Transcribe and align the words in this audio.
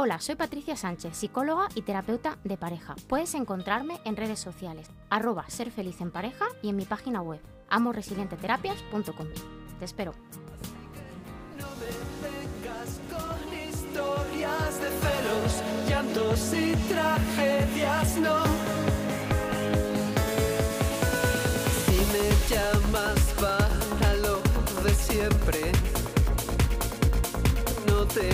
Hola, 0.00 0.20
soy 0.20 0.36
Patricia 0.36 0.76
Sánchez, 0.76 1.16
psicóloga 1.16 1.66
y 1.74 1.82
terapeuta 1.82 2.38
de 2.44 2.56
pareja. 2.56 2.94
Puedes 3.08 3.34
encontrarme 3.34 3.98
en 4.04 4.14
redes 4.14 4.38
sociales, 4.38 4.88
arroba 5.10 5.50
ser 5.50 5.72
feliz 5.72 6.00
en 6.00 6.12
pareja 6.12 6.46
y 6.62 6.68
en 6.68 6.76
mi 6.76 6.84
página 6.84 7.20
web, 7.20 7.40
amoresilienteterapias.com. 7.68 9.26
Te 9.80 9.84
espero. 9.84 10.12
No 11.58 11.66
me 11.80 11.90
vengas 12.22 13.00
con 13.10 13.38
historias 13.52 14.80
de 14.80 14.88
celos, 15.00 15.62
llantos 15.88 16.54
y 16.54 16.76
tragedias, 16.88 18.16
no. 18.18 18.44
Si 21.86 21.98
me 22.12 22.30
llamas 22.48 23.34
para 23.40 24.14
lo 24.14 24.40
de 24.84 24.94
siempre, 24.94 25.72
no 27.88 28.04
te 28.06 28.28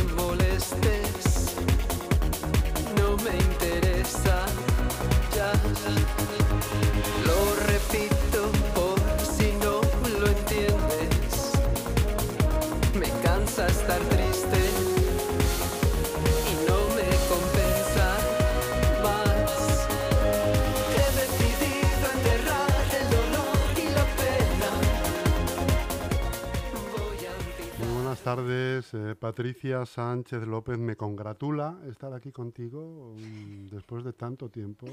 tardes, 28.24 28.95
eh, 28.95 29.15
Patricia 29.15 29.85
Sánchez 29.85 30.46
López. 30.46 30.79
Me 30.79 30.96
congratula 30.96 31.79
estar 31.87 32.12
aquí 32.15 32.32
contigo 32.32 33.15
mm, 33.18 33.66
después 33.68 34.02
de 34.02 34.15
tanto 34.15 34.49
tiempo. 34.49 34.87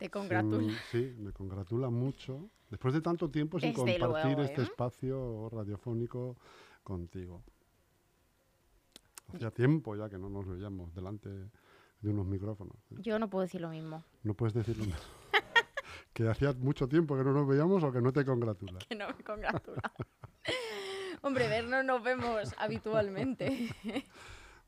Te 0.00 0.08
congratulo. 0.08 0.66
sí, 0.90 1.14
me 1.18 1.30
congratula 1.30 1.90
mucho. 1.90 2.48
Después 2.70 2.94
de 2.94 3.02
tanto 3.02 3.30
tiempo 3.30 3.60
sin 3.60 3.74
Desde 3.74 3.98
compartir 3.98 4.32
luego, 4.32 4.42
este 4.42 4.62
¿eh? 4.62 4.64
espacio 4.64 5.50
radiofónico 5.50 6.38
contigo. 6.82 7.42
Hacía 9.34 9.50
tiempo 9.50 9.94
ya 9.96 10.08
que 10.08 10.16
no 10.16 10.30
nos 10.30 10.48
veíamos 10.48 10.94
delante 10.94 11.28
de 11.28 12.08
unos 12.08 12.26
micrófonos. 12.26 12.78
¿eh? 12.92 12.96
Yo 13.00 13.18
no 13.18 13.28
puedo 13.28 13.42
decir 13.42 13.60
lo 13.60 13.68
mismo. 13.68 14.02
No 14.22 14.32
puedes 14.32 14.54
decirlo. 14.54 14.86
que 16.14 16.26
hacía 16.26 16.54
mucho 16.54 16.88
tiempo 16.88 17.14
que 17.14 17.22
no 17.22 17.34
nos 17.34 17.46
veíamos 17.46 17.84
o 17.84 17.92
que 17.92 18.00
no 18.00 18.10
te 18.10 18.24
congratula. 18.24 18.78
Que 18.88 18.94
no 18.94 19.06
me 19.06 19.22
congratula. 19.22 19.82
Hombre, 21.20 21.46
vernos 21.46 21.84
nos 21.84 22.02
vemos 22.02 22.54
habitualmente. 22.56 23.68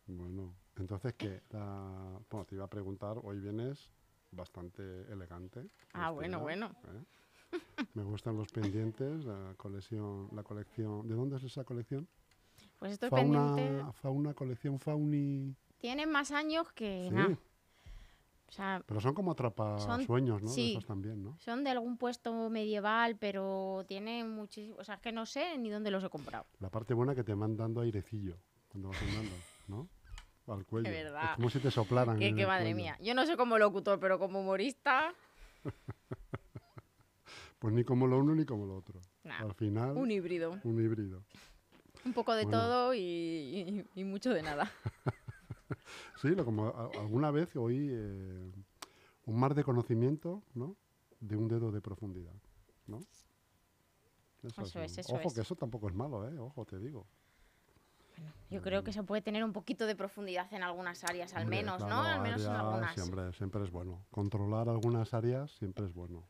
Bueno, 0.06 0.54
entonces 0.76 1.14
que 1.14 1.40
bueno, 1.50 2.44
te 2.46 2.54
iba 2.54 2.66
a 2.66 2.68
preguntar, 2.68 3.16
hoy 3.22 3.40
vienes 3.40 3.90
bastante 4.32 4.82
elegante. 5.12 5.66
Ah, 5.92 6.10
bueno, 6.10 6.44
vestida, 6.44 6.68
bueno. 6.82 7.00
¿eh? 7.00 7.04
Me 7.94 8.02
gustan 8.02 8.36
los 8.36 8.48
pendientes, 8.48 9.24
la 9.24 9.54
colección, 9.56 10.28
la 10.32 10.42
colección. 10.42 11.06
¿De 11.06 11.14
dónde 11.14 11.36
es 11.36 11.44
esa 11.44 11.64
colección? 11.64 12.08
Pues 12.78 12.92
estos 12.92 13.10
fauna, 13.10 13.54
pendientes 13.54 13.94
fauna, 13.96 14.34
colección 14.34 14.78
Fauni. 14.80 15.54
tienen 15.78 16.10
más 16.10 16.32
años 16.32 16.72
que 16.72 17.06
Sí, 17.08 17.14
nada. 17.14 17.38
O 18.48 18.52
sea, 18.54 18.82
pero 18.86 19.00
son 19.00 19.14
como 19.14 19.32
atrapasueños, 19.32 20.42
¿no? 20.42 20.48
Sí. 20.48 20.72
esos 20.72 20.84
también, 20.84 21.22
¿no? 21.22 21.36
son 21.38 21.64
de 21.64 21.70
algún 21.70 21.96
puesto 21.96 22.50
medieval, 22.50 23.16
pero 23.16 23.82
tienen 23.88 24.30
muchísimo... 24.30 24.76
O 24.78 24.84
sea, 24.84 24.96
es 24.96 25.00
que 25.00 25.10
no 25.10 25.24
sé 25.24 25.56
ni 25.56 25.70
dónde 25.70 25.90
los 25.90 26.04
he 26.04 26.10
comprado. 26.10 26.44
La 26.60 26.68
parte 26.68 26.92
buena 26.92 27.14
que 27.14 27.24
te 27.24 27.32
van 27.32 27.56
dando 27.56 27.80
airecillo 27.80 28.36
cuando 28.68 28.88
vas 28.90 29.00
andando, 29.02 29.32
¿no? 29.68 29.88
Al 30.46 30.64
cuello. 30.66 30.90
verdad. 30.90 31.30
Es 31.30 31.36
como 31.36 31.50
si 31.50 31.60
te 31.60 31.70
soplaran. 31.70 32.18
Que, 32.18 32.32
madre 32.46 32.64
cuello. 32.64 32.76
mía. 32.76 32.98
Yo 33.00 33.14
no 33.14 33.24
sé 33.26 33.36
como 33.36 33.58
locutor, 33.58 33.98
pero 34.00 34.18
como 34.18 34.40
humorista, 34.40 35.14
Pues 37.58 37.72
ni 37.72 37.84
como 37.84 38.06
lo 38.08 38.18
uno 38.18 38.34
ni 38.34 38.44
como 38.44 38.66
lo 38.66 38.76
otro. 38.76 39.00
Nah, 39.22 39.38
Al 39.42 39.54
final, 39.54 39.96
un 39.96 40.10
híbrido. 40.10 40.58
un 40.64 40.80
híbrido. 40.84 41.22
Un 42.04 42.12
poco 42.12 42.34
de 42.34 42.42
Bueno. 42.44 42.58
todo 42.58 42.94
y, 42.94 42.98
y- 43.00 43.84
y 43.94 44.04
mucho 44.04 44.30
de 44.34 44.42
nada. 44.42 44.70
Sí, 46.20 46.28
lo 46.30 46.44
como 46.44 46.66
a- 46.68 46.90
alguna 47.00 47.30
vez 47.32 47.56
oí 47.56 47.88
eh, 47.90 48.52
un 49.26 49.40
mar 49.40 49.54
de 49.54 49.64
conocimiento, 49.64 50.42
¿no? 50.54 50.76
De 51.18 51.36
un 51.36 51.48
dedo 51.48 51.72
de 51.72 51.80
profundidad, 51.80 52.34
¿no? 52.86 53.00
Eso 54.44 54.64
sí. 54.66 54.78
es, 54.80 54.98
eso 54.98 55.14
Ojo, 55.14 55.28
es. 55.28 55.34
que 55.34 55.40
eso 55.40 55.56
tampoco 55.56 55.88
es 55.88 55.94
malo, 55.94 56.28
¿eh? 56.28 56.38
Ojo, 56.38 56.64
te 56.64 56.78
digo. 56.78 57.06
Yo 58.50 58.60
creo 58.62 58.84
que 58.84 58.92
se 58.92 59.02
puede 59.02 59.22
tener 59.22 59.44
un 59.44 59.52
poquito 59.52 59.86
de 59.86 59.96
profundidad 59.96 60.52
en 60.52 60.62
algunas 60.62 61.02
áreas, 61.04 61.34
al 61.34 61.46
menos, 61.46 61.80
¿no? 61.80 61.86
claro, 61.86 62.02
Al 62.08 62.20
menos 62.20 62.44
en 62.44 62.50
algunas. 62.52 62.94
sí, 62.94 63.00
hombre, 63.00 63.32
siempre 63.32 63.64
es 63.64 63.70
bueno. 63.70 64.04
Controlar 64.10 64.68
algunas 64.68 65.14
áreas 65.14 65.50
siempre 65.52 65.86
es 65.86 65.92
bueno. 65.94 66.28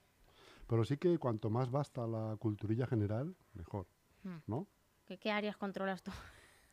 Pero 0.69 0.85
sí 0.85 0.97
que 0.97 1.19
cuanto 1.19 1.51
más 1.51 1.71
basta 1.71 2.07
la 2.07 2.37
culturilla 2.39 2.87
general, 2.87 3.35
mejor, 3.55 3.87
Hmm. 4.23 4.39
¿no? 4.47 4.69
¿Qué, 5.05 5.19
qué 5.19 5.33
áreas 5.33 5.57
controlas 5.57 6.03
tú? 6.03 6.13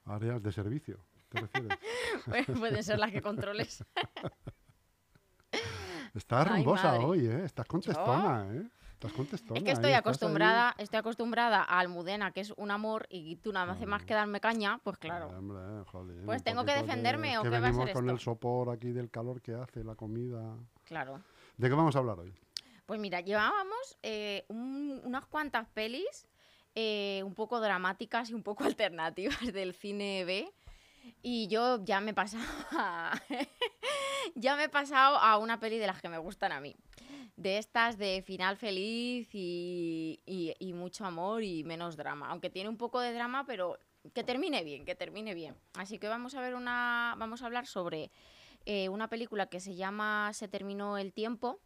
Áreas 0.05 0.41
de 0.43 0.51
servicio, 0.51 1.03
¿te 1.29 1.41
refieres? 1.41 1.77
Pues 2.25 2.45
Pueden 2.59 2.83
ser 2.83 2.99
las 2.99 3.11
que 3.11 3.21
controles. 3.23 3.83
Estás 6.13 6.47
rumbosa 6.47 6.99
hoy, 6.99 7.25
¿eh? 7.27 7.43
Estás 7.45 7.65
contestona, 7.67 8.47
¿eh? 8.53 8.67
Estás. 9.01 9.41
Es 9.55 9.63
que 9.63 9.71
estoy 9.71 9.93
acostumbrada, 9.93 10.75
estoy 10.77 10.99
acostumbrada 10.99 11.63
a 11.63 11.79
Almudena, 11.79 12.31
que 12.31 12.41
es 12.41 12.51
un 12.57 12.69
amor, 12.69 13.07
y 13.09 13.37
tú 13.37 13.53
nada 13.53 13.65
más 13.65 13.77
hace 13.77 13.85
más 13.85 14.03
que 14.03 14.13
darme 14.13 14.41
caña, 14.41 14.79
pues 14.83 14.97
claro. 14.97 15.27
Hombre, 15.29 15.85
jolín, 15.89 16.25
Pues 16.25 16.43
tengo 16.43 16.65
que 16.65 16.73
defenderme, 16.73 17.37
¿o 17.37 17.43
que 17.43 17.49
qué 17.49 17.59
va 17.59 17.67
a 17.69 17.73
ser 17.73 17.93
con 17.93 18.03
esto? 18.05 18.11
el 18.11 18.19
sopor 18.19 18.69
aquí 18.71 18.91
del 18.91 19.09
calor 19.09 19.41
que 19.41 19.53
hace 19.53 19.83
la 19.85 19.95
comida. 19.95 20.57
Claro. 20.83 21.21
¿De 21.55 21.69
qué 21.69 21.75
vamos 21.75 21.95
a 21.95 21.99
hablar 21.99 22.19
hoy? 22.19 22.33
Pues 22.85 22.99
mira, 22.99 23.21
llevábamos 23.21 23.97
eh, 24.03 24.45
un- 24.49 24.99
unas 25.05 25.25
cuantas 25.27 25.67
pelis 25.69 26.27
eh, 26.75 27.21
un 27.23 27.35
poco 27.35 27.61
dramáticas 27.61 28.29
y 28.31 28.33
un 28.33 28.43
poco 28.43 28.63
alternativas 28.75 29.53
del 29.53 29.73
cine 29.73 30.25
B. 30.25 30.51
Y 31.21 31.47
yo 31.47 31.83
ya 31.85 32.01
me 32.01 32.11
he 32.11 32.13
pasado 32.13 32.43
a, 32.71 33.13
ya 34.35 34.55
me 34.57 34.65
he 34.65 34.69
pasado 34.69 35.15
a 35.17 35.37
una 35.37 35.57
peli 35.59 35.77
de 35.77 35.87
las 35.87 36.01
que 36.01 36.09
me 36.09 36.17
gustan 36.17 36.51
a 36.51 36.59
mí. 36.59 36.75
De 37.35 37.57
estas 37.57 37.97
de 37.97 38.21
final 38.21 38.57
feliz 38.57 39.29
y, 39.33 40.19
y- 40.25 40.53
y 40.59 40.73
mucho 40.73 41.05
amor 41.05 41.43
y 41.43 41.63
menos 41.63 41.95
drama. 41.97 42.29
Aunque 42.29 42.49
tiene 42.49 42.69
un 42.69 42.77
poco 42.77 42.99
de 42.99 43.13
drama, 43.13 43.45
pero 43.45 43.77
que 44.13 44.23
termine 44.23 44.63
bien, 44.63 44.85
que 44.85 44.95
termine 44.95 45.33
bien. 45.33 45.55
Así 45.73 45.99
que 45.99 46.07
vamos 46.07 46.35
a 46.35 46.41
ver 46.41 46.55
una. 46.55 47.15
Vamos 47.17 47.41
a 47.41 47.45
hablar 47.45 47.65
sobre 47.65 48.11
eh, 48.65 48.89
una 48.89 49.07
película 49.09 49.47
que 49.47 49.59
se 49.59 49.75
llama 49.75 50.31
Se 50.33 50.47
terminó 50.47 50.97
el 50.97 51.13
tiempo 51.13 51.59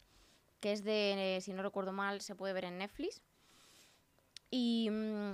que 0.60 0.72
es 0.72 0.84
de, 0.86 1.38
eh, 1.38 1.42
si 1.42 1.52
no 1.54 1.62
recuerdo 1.62 1.92
mal, 1.92 2.22
se 2.22 2.36
puede 2.36 2.54
ver 2.54 2.64
en 2.64 2.78
Netflix. 2.78 3.22
Y, 4.50 4.90
mm, 4.90 5.34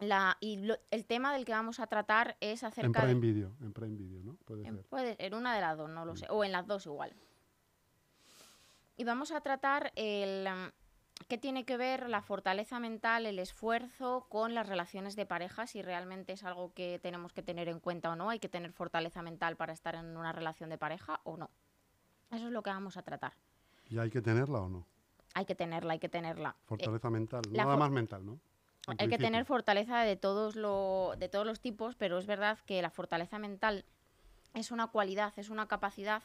la, 0.00 0.36
y 0.40 0.56
lo- 0.58 0.78
el 0.90 1.04
tema 1.04 1.34
del 1.34 1.44
que 1.44 1.52
vamos 1.52 1.80
a 1.80 1.86
tratar 1.86 2.36
es 2.40 2.62
En 2.62 2.68
acerca 2.68 3.02
Prime 3.02 3.14
de... 3.14 3.20
Video, 3.20 3.56
en 3.60 3.72
Prime 3.74 3.96
Video, 3.96 4.22
¿no? 4.22 4.36
Puede 4.46 4.66
en, 4.66 4.76
ser. 4.76 4.84
puede- 4.86 5.16
en 5.26 5.34
una 5.34 5.54
de 5.54 5.60
las 5.60 5.76
dos, 5.76 5.90
no 5.90 6.04
lo 6.06 6.16
sé. 6.16 6.26
O 6.30 6.44
en 6.44 6.52
las 6.52 6.66
dos 6.66 6.86
igual. 6.86 7.12
Y 8.98 9.04
vamos 9.04 9.30
a 9.32 9.40
tratar 9.40 9.92
el... 9.96 10.46
mm, 10.46 10.72
¿Qué 11.28 11.36
tiene 11.36 11.64
que 11.64 11.76
ver 11.76 12.08
la 12.08 12.22
fortaleza 12.22 12.78
mental, 12.78 13.26
el 13.26 13.38
esfuerzo 13.40 14.26
con 14.28 14.54
las 14.54 14.68
relaciones 14.68 15.16
de 15.16 15.26
pareja? 15.26 15.66
Si 15.66 15.82
realmente 15.82 16.32
es 16.32 16.44
algo 16.44 16.72
que 16.74 17.00
tenemos 17.00 17.32
que 17.32 17.42
tener 17.42 17.68
en 17.68 17.80
cuenta 17.80 18.10
o 18.10 18.16
no. 18.16 18.30
¿Hay 18.30 18.38
que 18.38 18.48
tener 18.48 18.72
fortaleza 18.72 19.20
mental 19.22 19.56
para 19.56 19.72
estar 19.72 19.96
en 19.96 20.16
una 20.16 20.32
relación 20.32 20.70
de 20.70 20.78
pareja 20.78 21.20
o 21.24 21.36
no? 21.36 21.50
Eso 22.30 22.46
es 22.46 22.52
lo 22.52 22.62
que 22.62 22.70
vamos 22.70 22.96
a 22.96 23.02
tratar. 23.02 23.32
¿Y 23.88 23.98
hay 23.98 24.10
que 24.10 24.20
tenerla 24.22 24.60
o 24.60 24.68
no? 24.68 24.86
Hay 25.34 25.44
que 25.44 25.54
tenerla, 25.56 25.94
hay 25.94 25.98
que 25.98 26.08
tenerla. 26.08 26.50
Eh, 26.50 26.66
Fortaleza 26.66 27.10
mental, 27.10 27.42
la 27.50 27.64
nada 27.64 27.74
for- 27.74 27.78
más 27.80 27.90
mental, 27.90 28.24
¿no? 28.24 28.38
En 28.88 28.96
hay 29.00 29.08
que 29.08 29.18
tener 29.18 29.44
fortaleza 29.44 30.00
de 30.02 30.16
todos, 30.16 30.54
lo, 30.56 31.14
de 31.18 31.28
todos 31.28 31.44
los 31.46 31.60
tipos, 31.60 31.94
pero 31.96 32.16
es 32.18 32.26
verdad 32.26 32.58
que 32.64 32.80
la 32.80 32.90
fortaleza 32.90 33.38
mental 33.38 33.84
es 34.54 34.70
una 34.70 34.86
cualidad, 34.86 35.32
es 35.36 35.50
una 35.50 35.66
capacidad 35.66 36.22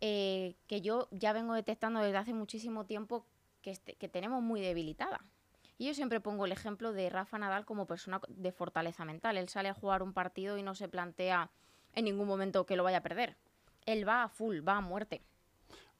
eh, 0.00 0.56
que 0.66 0.80
yo 0.80 1.08
ya 1.10 1.32
vengo 1.32 1.54
detectando 1.54 2.00
desde 2.00 2.18
hace 2.18 2.34
muchísimo 2.34 2.84
tiempo 2.86 3.26
que, 3.62 3.70
este- 3.70 3.94
que 3.94 4.08
tenemos 4.08 4.42
muy 4.42 4.60
debilitada. 4.60 5.24
Y 5.78 5.86
yo 5.86 5.94
siempre 5.94 6.20
pongo 6.20 6.46
el 6.46 6.52
ejemplo 6.52 6.92
de 6.92 7.10
Rafa 7.10 7.38
Nadal 7.38 7.64
como 7.66 7.86
persona 7.86 8.20
de 8.28 8.52
fortaleza 8.52 9.04
mental. 9.04 9.36
Él 9.36 9.48
sale 9.48 9.68
a 9.68 9.74
jugar 9.74 10.02
un 10.02 10.12
partido 10.14 10.56
y 10.56 10.62
no 10.62 10.74
se 10.74 10.88
plantea 10.88 11.50
en 11.92 12.04
ningún 12.06 12.26
momento 12.26 12.64
que 12.66 12.76
lo 12.76 12.84
vaya 12.84 12.98
a 12.98 13.02
perder. 13.02 13.36
Él 13.84 14.08
va 14.08 14.22
a 14.22 14.28
full, 14.28 14.60
va 14.66 14.76
a 14.76 14.80
muerte. 14.80 15.22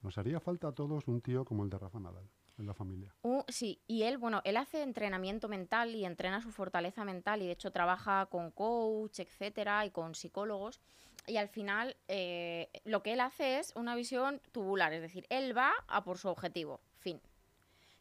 Nos 0.01 0.17
haría 0.17 0.39
falta 0.39 0.69
a 0.69 0.71
todos 0.71 1.07
un 1.07 1.21
tío 1.21 1.45
como 1.45 1.63
el 1.63 1.69
de 1.69 1.77
Rafa 1.77 1.99
Nadal 1.99 2.27
en 2.57 2.65
la 2.65 2.73
familia. 2.73 3.13
Uh, 3.21 3.43
sí, 3.47 3.81
y 3.87 4.03
él, 4.03 4.17
bueno, 4.17 4.41
él 4.43 4.57
hace 4.57 4.81
entrenamiento 4.81 5.47
mental 5.47 5.95
y 5.95 6.05
entrena 6.05 6.41
su 6.41 6.51
fortaleza 6.51 7.05
mental 7.05 7.41
y 7.41 7.45
de 7.45 7.51
hecho 7.51 7.71
trabaja 7.71 8.25
con 8.27 8.51
coach, 8.51 9.19
etcétera, 9.19 9.85
y 9.85 9.91
con 9.91 10.15
psicólogos. 10.15 10.79
Y 11.27 11.37
al 11.37 11.49
final 11.49 11.97
eh, 12.07 12.69
lo 12.85 13.03
que 13.03 13.13
él 13.13 13.19
hace 13.19 13.59
es 13.59 13.75
una 13.75 13.95
visión 13.95 14.41
tubular, 14.51 14.93
es 14.93 15.01
decir, 15.01 15.25
él 15.29 15.55
va 15.55 15.73
a 15.87 16.03
por 16.03 16.17
su 16.17 16.29
objetivo, 16.29 16.79
fin. 16.99 17.21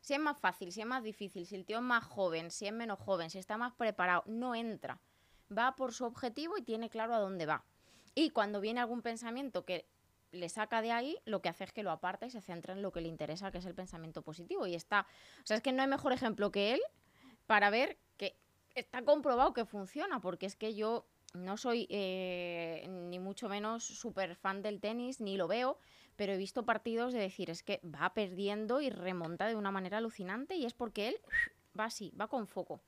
Si 0.00 0.14
es 0.14 0.20
más 0.20 0.38
fácil, 0.38 0.70
si 0.70 0.80
es 0.80 0.86
más 0.86 1.02
difícil, 1.02 1.46
si 1.46 1.56
el 1.56 1.64
tío 1.64 1.78
es 1.78 1.82
más 1.82 2.04
joven, 2.04 2.52
si 2.52 2.66
es 2.66 2.72
menos 2.72 3.00
joven, 3.00 3.28
si 3.28 3.38
está 3.38 3.56
más 3.58 3.72
preparado, 3.72 4.22
no 4.26 4.54
entra. 4.54 5.00
Va 5.56 5.74
por 5.74 5.92
su 5.92 6.04
objetivo 6.04 6.56
y 6.56 6.62
tiene 6.62 6.88
claro 6.88 7.14
a 7.14 7.18
dónde 7.18 7.46
va. 7.46 7.64
Y 8.14 8.30
cuando 8.30 8.60
viene 8.60 8.80
algún 8.80 9.02
pensamiento 9.02 9.64
que 9.64 9.84
le 10.32 10.48
saca 10.48 10.82
de 10.82 10.92
ahí, 10.92 11.18
lo 11.24 11.40
que 11.40 11.48
hace 11.48 11.64
es 11.64 11.72
que 11.72 11.82
lo 11.82 11.90
aparta 11.90 12.26
y 12.26 12.30
se 12.30 12.40
centra 12.40 12.74
en 12.74 12.82
lo 12.82 12.92
que 12.92 13.00
le 13.00 13.08
interesa, 13.08 13.50
que 13.50 13.58
es 13.58 13.66
el 13.66 13.74
pensamiento 13.74 14.22
positivo. 14.22 14.66
Y 14.66 14.74
está, 14.74 15.06
o 15.42 15.46
sea, 15.46 15.56
es 15.56 15.62
que 15.62 15.72
no 15.72 15.82
hay 15.82 15.88
mejor 15.88 16.12
ejemplo 16.12 16.50
que 16.50 16.74
él 16.74 16.80
para 17.46 17.70
ver 17.70 17.98
que 18.16 18.36
está 18.74 19.02
comprobado 19.02 19.52
que 19.52 19.64
funciona, 19.64 20.20
porque 20.20 20.46
es 20.46 20.56
que 20.56 20.74
yo 20.74 21.06
no 21.34 21.56
soy 21.56 21.86
eh, 21.90 22.86
ni 22.88 23.18
mucho 23.18 23.48
menos 23.48 23.84
súper 23.84 24.36
fan 24.36 24.62
del 24.62 24.80
tenis, 24.80 25.20
ni 25.20 25.36
lo 25.36 25.48
veo, 25.48 25.78
pero 26.16 26.32
he 26.32 26.36
visto 26.36 26.64
partidos 26.64 27.12
de 27.12 27.20
decir, 27.20 27.50
es 27.50 27.62
que 27.62 27.80
va 27.84 28.12
perdiendo 28.14 28.80
y 28.80 28.90
remonta 28.90 29.46
de 29.46 29.54
una 29.54 29.70
manera 29.70 29.98
alucinante 29.98 30.56
y 30.56 30.64
es 30.64 30.72
porque 30.72 31.08
él 31.08 31.16
va 31.78 31.84
así, 31.84 32.12
va 32.18 32.28
con 32.28 32.46
foco, 32.46 32.80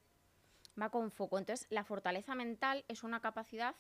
va 0.81 0.91
con 0.91 1.11
foco. 1.11 1.39
Entonces, 1.39 1.67
la 1.71 1.85
fortaleza 1.85 2.35
mental 2.35 2.85
es 2.89 3.03
una 3.03 3.21
capacidad 3.21 3.77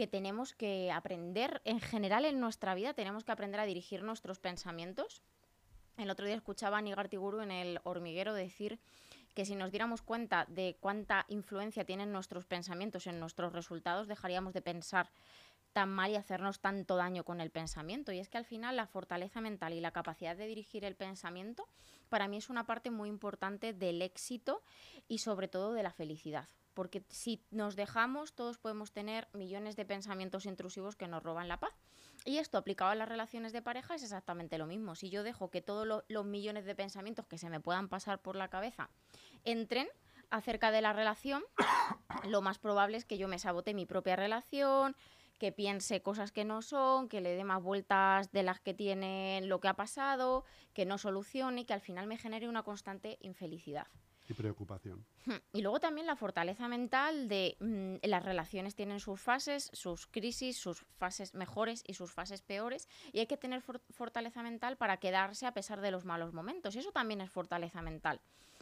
que 0.00 0.06
tenemos 0.06 0.54
que 0.54 0.90
aprender 0.90 1.60
en 1.66 1.78
general 1.78 2.24
en 2.24 2.40
nuestra 2.40 2.74
vida, 2.74 2.94
tenemos 2.94 3.22
que 3.22 3.32
aprender 3.32 3.60
a 3.60 3.66
dirigir 3.66 4.02
nuestros 4.02 4.38
pensamientos. 4.38 5.20
El 5.98 6.08
otro 6.08 6.24
día 6.24 6.36
escuchaba 6.36 6.78
a 6.78 6.80
Nigar 6.80 7.10
Tiguru 7.10 7.42
en 7.42 7.50
el 7.50 7.80
hormiguero 7.84 8.32
decir 8.32 8.78
que 9.34 9.44
si 9.44 9.54
nos 9.54 9.70
diéramos 9.70 10.00
cuenta 10.00 10.46
de 10.48 10.78
cuánta 10.80 11.26
influencia 11.28 11.84
tienen 11.84 12.12
nuestros 12.12 12.46
pensamientos 12.46 13.06
en 13.08 13.20
nuestros 13.20 13.52
resultados, 13.52 14.08
dejaríamos 14.08 14.54
de 14.54 14.62
pensar 14.62 15.10
tan 15.74 15.90
mal 15.90 16.10
y 16.10 16.16
hacernos 16.16 16.60
tanto 16.60 16.96
daño 16.96 17.22
con 17.22 17.42
el 17.42 17.50
pensamiento. 17.50 18.10
Y 18.10 18.20
es 18.20 18.30
que 18.30 18.38
al 18.38 18.46
final 18.46 18.76
la 18.76 18.86
fortaleza 18.86 19.42
mental 19.42 19.74
y 19.74 19.80
la 19.82 19.90
capacidad 19.90 20.34
de 20.34 20.46
dirigir 20.46 20.86
el 20.86 20.96
pensamiento 20.96 21.68
para 22.08 22.26
mí 22.26 22.38
es 22.38 22.48
una 22.48 22.64
parte 22.64 22.90
muy 22.90 23.10
importante 23.10 23.74
del 23.74 24.00
éxito 24.00 24.62
y 25.08 25.18
sobre 25.18 25.46
todo 25.46 25.74
de 25.74 25.82
la 25.82 25.92
felicidad. 25.92 26.48
Porque 26.74 27.02
si 27.08 27.42
nos 27.50 27.76
dejamos, 27.76 28.32
todos 28.34 28.58
podemos 28.58 28.92
tener 28.92 29.28
millones 29.32 29.76
de 29.76 29.84
pensamientos 29.84 30.46
intrusivos 30.46 30.96
que 30.96 31.08
nos 31.08 31.22
roban 31.22 31.48
la 31.48 31.58
paz. 31.58 31.72
Y 32.24 32.38
esto 32.38 32.58
aplicado 32.58 32.90
a 32.90 32.94
las 32.94 33.08
relaciones 33.08 33.52
de 33.52 33.62
pareja 33.62 33.94
es 33.94 34.02
exactamente 34.02 34.58
lo 34.58 34.66
mismo. 34.66 34.94
Si 34.94 35.10
yo 35.10 35.22
dejo 35.22 35.50
que 35.50 35.62
todos 35.62 35.86
lo- 35.86 36.04
los 36.08 36.24
millones 36.24 36.64
de 36.66 36.74
pensamientos 36.74 37.26
que 37.26 37.38
se 37.38 37.50
me 37.50 37.60
puedan 37.60 37.88
pasar 37.88 38.20
por 38.20 38.36
la 38.36 38.48
cabeza 38.48 38.90
entren 39.44 39.88
acerca 40.30 40.70
de 40.70 40.80
la 40.82 40.92
relación, 40.92 41.42
lo 42.28 42.42
más 42.42 42.58
probable 42.58 42.96
es 42.96 43.04
que 43.04 43.18
yo 43.18 43.26
me 43.26 43.38
sabote 43.38 43.74
mi 43.74 43.86
propia 43.86 44.16
relación, 44.16 44.94
que 45.38 45.52
piense 45.52 46.02
cosas 46.02 46.32
que 46.32 46.44
no 46.44 46.60
son, 46.60 47.08
que 47.08 47.22
le 47.22 47.34
dé 47.34 47.44
más 47.44 47.62
vueltas 47.62 48.30
de 48.30 48.42
las 48.42 48.60
que 48.60 48.74
tiene 48.74 49.40
lo 49.42 49.58
que 49.58 49.68
ha 49.68 49.74
pasado, 49.74 50.44
que 50.74 50.84
no 50.84 50.98
solucione 50.98 51.62
y 51.62 51.64
que 51.64 51.72
al 51.72 51.80
final 51.80 52.06
me 52.06 52.18
genere 52.18 52.48
una 52.48 52.62
constante 52.62 53.16
infelicidad. 53.22 53.86
Y 54.30 54.34
preocupación. 54.34 55.04
Hmm, 55.26 55.34
Y 55.52 55.60
luego 55.62 55.80
también 55.80 56.06
la 56.06 56.14
fortaleza 56.14 56.68
mental 56.68 57.28
de 57.28 57.56
mm, 57.58 58.06
las 58.06 58.24
relaciones 58.24 58.76
tienen 58.76 59.00
sus 59.00 59.20
fases, 59.20 59.70
sus 59.72 60.06
crisis, 60.06 60.56
sus 60.56 60.84
fases 60.98 61.34
mejores 61.34 61.82
y 61.86 61.94
sus 61.94 62.12
fases 62.12 62.40
peores. 62.42 62.88
Y 63.12 63.18
hay 63.18 63.26
que 63.26 63.36
tener 63.36 63.60
for- 63.60 63.80
fortaleza 63.90 64.42
mental 64.42 64.76
para 64.76 64.98
quedarse 64.98 65.46
a 65.46 65.52
pesar 65.52 65.80
de 65.80 65.90
los 65.90 66.04
malos 66.04 66.32
momentos. 66.32 66.76
Y 66.76 66.78
eso 66.78 66.92
también 66.92 67.20
es 67.20 67.30
fortaleza 67.30 67.82
mental. 67.82 68.20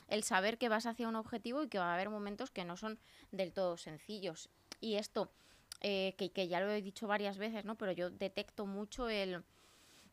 El 0.09 0.23
saber 0.23 0.57
que 0.57 0.71
vas 0.71 0.87
hacia 0.87 1.07
un 1.07 1.17
objetivo 1.17 1.63
y 1.63 1.69
que 1.69 1.79
va 1.79 1.91
a 1.91 1.95
haber 1.95 2.09
momentos 2.09 2.51
que 2.51 2.65
no 2.65 2.79
son 2.79 2.99
del 3.31 3.53
todo 3.53 3.77
sencillos. 3.77 4.49
Y 4.81 4.95
esto, 4.95 5.31
eh, 5.83 6.15
que, 6.17 6.31
que 6.31 6.49
ya 6.49 6.61
lo 6.61 6.71
he 6.71 6.81
dicho 6.81 7.07
varias 7.07 7.37
veces, 7.37 7.67
¿no? 7.67 7.75
Pero 7.77 7.93
yo 7.93 8.09
detecto 8.09 8.65
mucho 8.65 9.11
el 9.11 9.45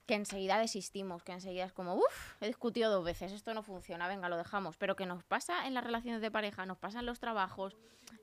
que 0.05 0.13
enseguida 0.15 0.59
desistimos, 0.59 1.23
que 1.23 1.31
enseguida 1.31 1.65
es 1.65 1.73
como, 1.73 1.95
uff, 1.95 2.41
he 2.41 2.47
discutido 2.47 2.91
dos 2.91 3.03
veces, 3.03 3.31
esto 3.31 3.53
no 3.53 3.63
funciona, 3.63 4.07
venga, 4.07 4.29
lo 4.29 4.37
dejamos. 4.37 4.77
Pero 4.77 4.95
que 4.95 5.05
nos 5.05 5.23
pasa 5.23 5.67
en 5.67 5.73
las 5.73 5.83
relaciones 5.83 6.21
de 6.21 6.29
pareja, 6.31 6.65
nos 6.65 6.77
pasa 6.77 6.99
en 6.99 7.05
los 7.07 7.19
trabajos, 7.19 7.75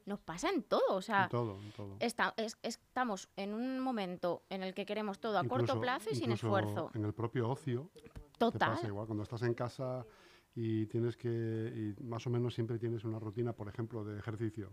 nos 0.06 0.20
pasa 0.20 0.48
en 0.50 0.62
todo. 0.62 0.94
O 0.96 1.02
sea, 1.02 1.24
en 1.24 1.30
todo, 1.30 1.60
en 1.60 1.72
todo. 1.72 1.96
está- 2.00 2.34
es- 2.36 2.58
estamos 2.62 3.28
en 3.36 3.52
un 3.54 3.80
momento 3.80 4.42
en 4.48 4.62
el 4.62 4.74
que 4.74 4.86
queremos 4.86 5.18
todo 5.18 5.38
a 5.38 5.44
corto 5.44 5.80
plazo 5.80 6.10
y 6.10 6.14
sin 6.14 6.32
esfuerzo. 6.32 6.90
En 6.94 7.04
el 7.04 7.14
propio 7.14 7.48
ocio 7.50 7.90
te 7.94 8.10
Total. 8.38 8.74
pasa 8.74 8.86
igual. 8.86 9.06
Cuando 9.06 9.24
estás 9.24 9.42
en 9.42 9.54
casa 9.54 10.04
y 10.54 10.86
tienes 10.86 11.16
que, 11.16 11.28
y 11.98 12.02
más 12.04 12.26
o 12.26 12.30
menos 12.30 12.54
siempre 12.54 12.78
tienes 12.78 13.04
una 13.04 13.18
rutina, 13.18 13.52
por 13.54 13.68
ejemplo, 13.68 14.04
de 14.04 14.18
ejercicio. 14.18 14.70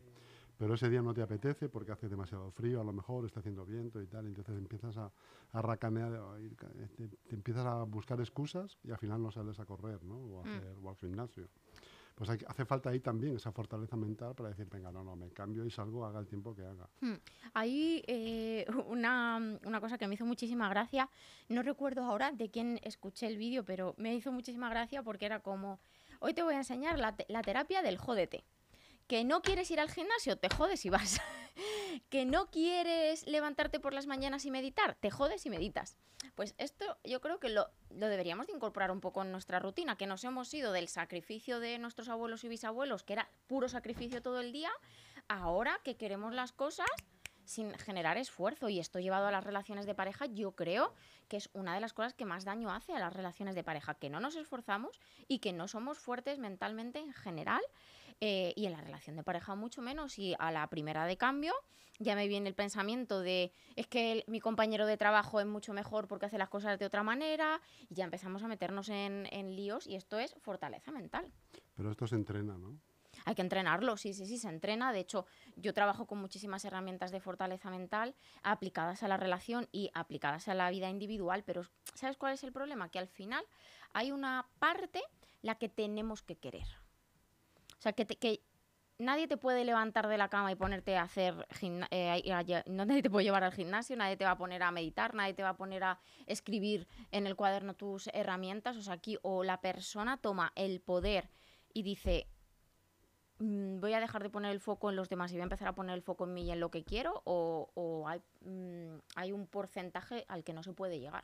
Pero 0.60 0.74
ese 0.74 0.90
día 0.90 1.02
no 1.02 1.14
te 1.14 1.22
apetece 1.22 1.70
porque 1.70 1.94
hace 1.94 2.10
demasiado 2.10 2.52
frío, 2.52 2.82
a 2.82 2.84
lo 2.84 2.92
mejor 2.92 3.26
está 3.26 3.40
haciendo 3.40 3.66
viento 3.66 4.02
y 4.02 4.08
tal, 4.08 4.28
entonces 4.28 4.58
empiezas 4.58 4.98
a, 4.98 5.10
a 5.54 5.62
racanear, 5.62 6.14
a 6.14 6.38
ir 6.42 6.54
ca- 6.58 6.68
te, 6.98 7.08
te 7.08 7.34
empiezas 7.36 7.66
a 7.66 7.84
buscar 7.84 8.20
excusas 8.20 8.78
y 8.84 8.92
al 8.92 8.98
final 8.98 9.24
no 9.24 9.32
sales 9.32 9.58
a 9.62 9.66
correr, 9.66 10.04
¿no? 10.04 10.16
O, 10.18 10.42
a 10.42 10.44
Mm. 10.44 10.58
hacer- 10.58 10.76
o 10.84 10.90
al 10.90 10.96
gimnasio. 10.98 11.48
Pues 12.14 12.30
hay 12.30 12.40
hace 12.46 12.66
falta 12.66 12.90
ahí 12.90 13.00
también 13.00 13.38
esa 13.38 13.54
fortaleza 13.54 13.96
mental 13.96 14.36
para 14.36 14.50
decir, 14.50 14.68
venga, 14.70 14.92
no, 14.92 15.02
no, 15.02 15.16
me 15.16 15.30
cambio 15.32 15.64
y 15.64 15.72
salgo, 15.72 16.06
haga 16.06 16.20
el 16.20 16.28
tiempo 16.28 16.54
que 16.54 16.64
haga. 16.66 16.90
Hay 17.54 18.04
eh, 18.08 18.66
una, 18.88 19.38
una 19.66 19.80
cosa 19.80 19.98
que 19.98 20.08
me 20.10 20.16
hizo 20.16 20.26
muchísima 20.26 20.68
gracia, 20.68 21.10
no 21.48 21.64
recuerdo 21.64 22.04
ahora 22.04 22.34
de 22.34 22.52
quién 22.52 22.82
escuché 22.84 23.28
el 23.28 23.38
vídeo, 23.38 23.64
pero 23.64 23.96
me 23.98 24.14
hizo 24.14 24.34
muchísima 24.34 24.70
gracia 24.70 25.04
porque 25.04 25.26
era 25.26 25.40
como, 25.40 25.80
hoy 26.20 26.34
te 26.34 26.44
voy 26.44 26.56
a 26.56 26.58
enseñar 26.58 27.00
la, 27.00 27.16
te- 27.16 27.26
la 27.30 27.42
terapia 27.44 27.82
del 27.82 27.98
jódete. 27.98 28.44
Que 29.10 29.24
no 29.24 29.42
quieres 29.42 29.72
ir 29.72 29.80
al 29.80 29.90
gimnasio, 29.90 30.38
te 30.38 30.50
jodes 30.50 30.86
y 30.86 30.92
vas. 30.92 31.20
que 32.12 32.26
no 32.26 32.52
quieres 32.52 33.26
levantarte 33.26 33.80
por 33.80 33.92
las 33.92 34.06
mañanas 34.06 34.46
y 34.46 34.52
meditar, 34.52 34.96
te 35.00 35.10
jodes 35.10 35.48
y 35.48 35.50
meditas. 35.50 35.98
Pues 36.36 36.54
esto 36.60 36.96
yo 37.04 37.20
creo 37.20 37.40
que 37.40 37.50
lo, 37.50 37.72
deberíamos 37.90 38.46
de 38.46 38.54
incorporar 38.54 38.92
un 38.92 39.02
poco 39.02 39.24
en 39.24 39.32
nuestra 39.32 39.58
rutina, 39.58 39.98
que 39.98 40.06
nos 40.06 40.24
hemos 40.26 40.54
ido 40.54 40.72
del 40.74 40.88
sacrificio 40.88 41.60
de 41.60 41.80
nuestros 41.80 42.08
abuelos 42.08 42.44
y 42.44 42.50
bisabuelos, 42.50 43.02
que 43.02 43.14
era 43.14 43.32
puro 43.48 43.68
sacrificio 43.68 44.22
todo 44.22 44.40
el 44.42 44.52
día, 44.52 44.70
ahora 45.28 45.82
que 45.84 45.98
queremos 45.98 46.32
las 46.32 46.52
cosas 46.52 46.88
sin 47.46 47.74
generar 47.80 48.20
esfuerzo. 48.20 48.70
Y 48.70 48.80
esto 48.80 49.00
llevado 49.00 49.26
a 49.26 49.32
las 49.32 49.44
relaciones 49.44 49.88
de 49.88 49.96
pareja, 49.96 50.28
yo 50.28 50.52
creo 50.52 50.94
que 51.28 51.38
es 51.38 51.50
una 51.54 51.74
de 51.74 51.82
las 51.82 51.94
cosas 51.94 52.14
que 52.14 52.26
más 52.26 52.46
daño 52.46 52.72
hace 52.72 52.94
a 52.94 53.00
las 53.00 53.12
relaciones 53.12 53.56
de 53.56 53.64
pareja, 53.64 53.96
que 53.96 54.12
no 54.12 54.20
nos 54.20 54.36
esforzamos 54.36 55.00
y 55.28 55.40
que 55.40 55.52
no 55.52 55.68
somos 55.68 55.98
fuertes 55.98 56.38
mentalmente 56.38 57.00
en 57.00 57.12
general. 57.12 57.62
Eh, 58.22 58.54
y 58.56 58.66
en 58.66 58.72
la 58.74 58.82
relación 58.82 59.16
de 59.16 59.24
pareja 59.24 59.56
mucho 59.56 59.82
menos. 59.82 60.18
Y 60.20 60.36
a 60.40 60.52
la 60.52 60.68
primera 60.68 61.06
de 61.06 61.18
cambio 61.18 61.54
ya 62.00 62.16
me 62.16 62.28
viene 62.28 62.48
el 62.50 62.56
pensamiento 62.56 63.20
de 63.22 63.52
es 63.76 63.88
que 63.88 64.12
el- 64.14 64.24
mi 64.28 64.40
compañero 64.40 64.86
de 64.86 64.98
trabajo 64.98 65.40
es 65.40 65.46
mucho 65.46 65.74
mejor 65.74 66.08
porque 66.08 66.26
hace 66.28 66.38
las 66.38 66.50
cosas 66.50 66.80
de 66.80 66.86
otra 66.86 67.04
manera. 67.04 67.62
Y 67.90 67.96
ya 67.96 68.06
empezamos 68.06 68.44
a 68.44 68.48
meternos 68.48 68.90
en, 68.90 69.28
en 69.32 69.56
líos 69.56 69.86
y 69.88 69.96
esto 69.96 70.18
es 70.20 70.36
fortaleza 70.42 70.92
mental. 70.92 71.32
Pero 71.76 71.92
esto 71.92 72.08
se 72.08 72.16
entrena, 72.16 72.58
¿no? 72.58 72.78
Hay 73.26 73.36
que 73.36 73.42
entrenarlo, 73.42 73.98
sí, 73.98 74.14
sí, 74.14 74.26
sí, 74.26 74.38
se 74.38 74.48
entrena. 74.48 74.94
De 74.94 75.00
hecho, 75.00 75.26
yo 75.58 75.74
trabajo 75.74 76.06
con 76.08 76.20
muchísimas 76.20 76.64
herramientas 76.64 77.12
de 77.12 77.20
fortaleza 77.20 77.70
mental 77.70 78.16
aplicadas 78.44 79.04
a 79.04 79.08
la 79.10 79.18
relación 79.18 79.68
y 79.74 79.92
aplicadas 79.94 80.48
a 80.48 80.54
la 80.54 80.70
vida 80.70 80.90
individual, 80.90 81.44
pero 81.44 81.64
¿sabes 81.96 82.16
cuál 82.18 82.34
es 82.34 82.44
el 82.44 82.54
problema? 82.54 82.90
Que 82.90 83.00
al 83.00 83.08
final 83.08 83.44
hay 83.94 84.12
una 84.12 84.48
parte 84.60 85.02
la 85.42 85.56
que 85.56 85.68
tenemos 85.70 86.22
que 86.22 86.38
querer. 86.38 86.66
O 87.80 87.82
sea, 87.82 87.94
que, 87.94 88.06
te- 88.06 88.18
que 88.18 88.42
nadie 88.98 89.28
te 89.28 89.38
puede 89.38 89.64
levantar 89.66 90.08
de 90.08 90.18
la 90.18 90.30
cama 90.30 90.52
y 90.52 90.56
ponerte 90.56 90.98
a 90.98 91.04
hacer 91.04 91.48
eh, 91.92 92.24
nadie 92.68 93.02
te 93.02 93.10
puede 93.10 93.24
llevar 93.26 93.44
al 93.44 93.54
gimnasio, 93.54 93.96
nadie 93.96 94.18
te 94.18 94.26
va 94.26 94.32
a 94.32 94.38
poner 94.38 94.62
a 94.64 94.72
meditar, 94.72 95.16
nadie 95.16 95.34
te 95.34 95.44
va 95.44 95.50
a 95.50 95.58
poner 95.58 95.84
a 95.84 96.00
escribir 96.28 96.88
en 97.12 97.26
el 97.28 97.36
cuaderno 97.36 97.74
tus 97.76 98.08
herramientas. 98.14 98.76
O 98.78 98.82
sea, 98.82 98.94
aquí 98.96 99.18
o 99.22 99.44
la 99.44 99.62
persona 99.62 100.18
toma 100.18 100.52
el 100.56 100.82
poder 100.82 101.30
y 101.74 101.84
dice, 101.84 102.28
mm, 103.40 103.80
voy 103.80 103.94
a 103.94 104.00
dejar 104.00 104.24
de 104.24 104.30
poner 104.30 104.52
el 104.52 104.60
foco 104.60 104.90
en 104.90 104.96
los 104.96 105.10
demás 105.10 105.32
y 105.32 105.36
voy 105.36 105.42
a 105.42 105.44
empezar 105.44 105.68
a 105.68 105.76
poner 105.76 105.96
el 105.96 106.02
foco 106.02 106.26
en 106.26 106.34
mí 106.34 106.44
y 106.44 106.52
en 106.52 106.60
lo 106.60 106.72
que 106.72 106.84
quiero, 106.84 107.22
o, 107.26 107.70
o 107.74 108.08
hay, 108.08 108.22
mm, 108.42 108.98
hay 109.16 109.32
un 109.32 109.48
porcentaje 109.48 110.26
al 110.28 110.44
que 110.44 110.54
no 110.54 110.64
se 110.64 110.74
puede 110.74 111.00
llegar. 111.00 111.24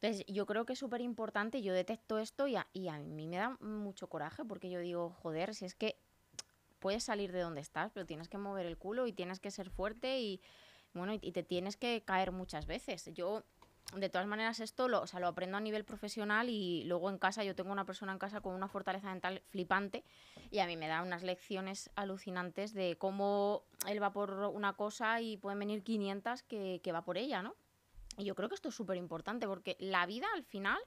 Entonces, 0.00 0.24
yo 0.28 0.46
creo 0.46 0.64
que 0.64 0.74
es 0.74 0.78
súper 0.78 1.00
importante, 1.00 1.60
yo 1.60 1.72
detecto 1.72 2.18
esto 2.18 2.46
y 2.46 2.54
a, 2.54 2.68
y 2.72 2.86
a 2.86 2.98
mí 2.98 3.26
me 3.26 3.36
da 3.36 3.56
mucho 3.60 4.08
coraje 4.08 4.44
porque 4.44 4.70
yo 4.70 4.78
digo, 4.78 5.10
joder, 5.10 5.56
si 5.56 5.64
es 5.64 5.74
que 5.74 5.98
puedes 6.78 7.02
salir 7.02 7.32
de 7.32 7.40
donde 7.40 7.60
estás, 7.60 7.90
pero 7.92 8.06
tienes 8.06 8.28
que 8.28 8.38
mover 8.38 8.66
el 8.66 8.78
culo 8.78 9.08
y 9.08 9.12
tienes 9.12 9.40
que 9.40 9.50
ser 9.50 9.70
fuerte 9.70 10.20
y, 10.20 10.40
bueno, 10.94 11.14
y, 11.14 11.32
te 11.32 11.42
tienes 11.42 11.76
que 11.76 12.02
caer 12.04 12.30
muchas 12.30 12.66
veces. 12.66 13.10
Yo, 13.12 13.42
de 13.96 14.08
todas 14.08 14.28
maneras, 14.28 14.60
esto 14.60 14.86
lo, 14.86 15.02
o 15.02 15.06
sea, 15.08 15.18
lo 15.18 15.26
aprendo 15.26 15.56
a 15.56 15.60
nivel 15.60 15.84
profesional 15.84 16.48
y 16.48 16.84
luego 16.84 17.10
en 17.10 17.18
casa, 17.18 17.42
yo 17.42 17.56
tengo 17.56 17.72
una 17.72 17.84
persona 17.84 18.12
en 18.12 18.18
casa 18.20 18.40
con 18.40 18.54
una 18.54 18.68
fortaleza 18.68 19.10
mental 19.10 19.42
flipante 19.48 20.04
y 20.52 20.60
a 20.60 20.66
mí 20.66 20.76
me 20.76 20.86
da 20.86 21.02
unas 21.02 21.24
lecciones 21.24 21.90
alucinantes 21.96 22.72
de 22.72 22.96
cómo 22.98 23.64
él 23.88 24.00
va 24.00 24.12
por 24.12 24.30
una 24.30 24.74
cosa 24.74 25.20
y 25.20 25.38
pueden 25.38 25.58
venir 25.58 25.82
500 25.82 26.44
que, 26.44 26.80
que 26.84 26.92
va 26.92 27.02
por 27.02 27.18
ella, 27.18 27.42
¿no? 27.42 27.56
Y 28.18 28.24
yo 28.24 28.34
creo 28.34 28.48
que 28.48 28.54
esto 28.56 28.68
es 28.68 28.74
súper 28.74 28.96
importante 28.96 29.46
porque 29.46 29.76
la 29.80 30.04
vida, 30.06 30.26
al 30.34 30.42
final, 30.44 30.78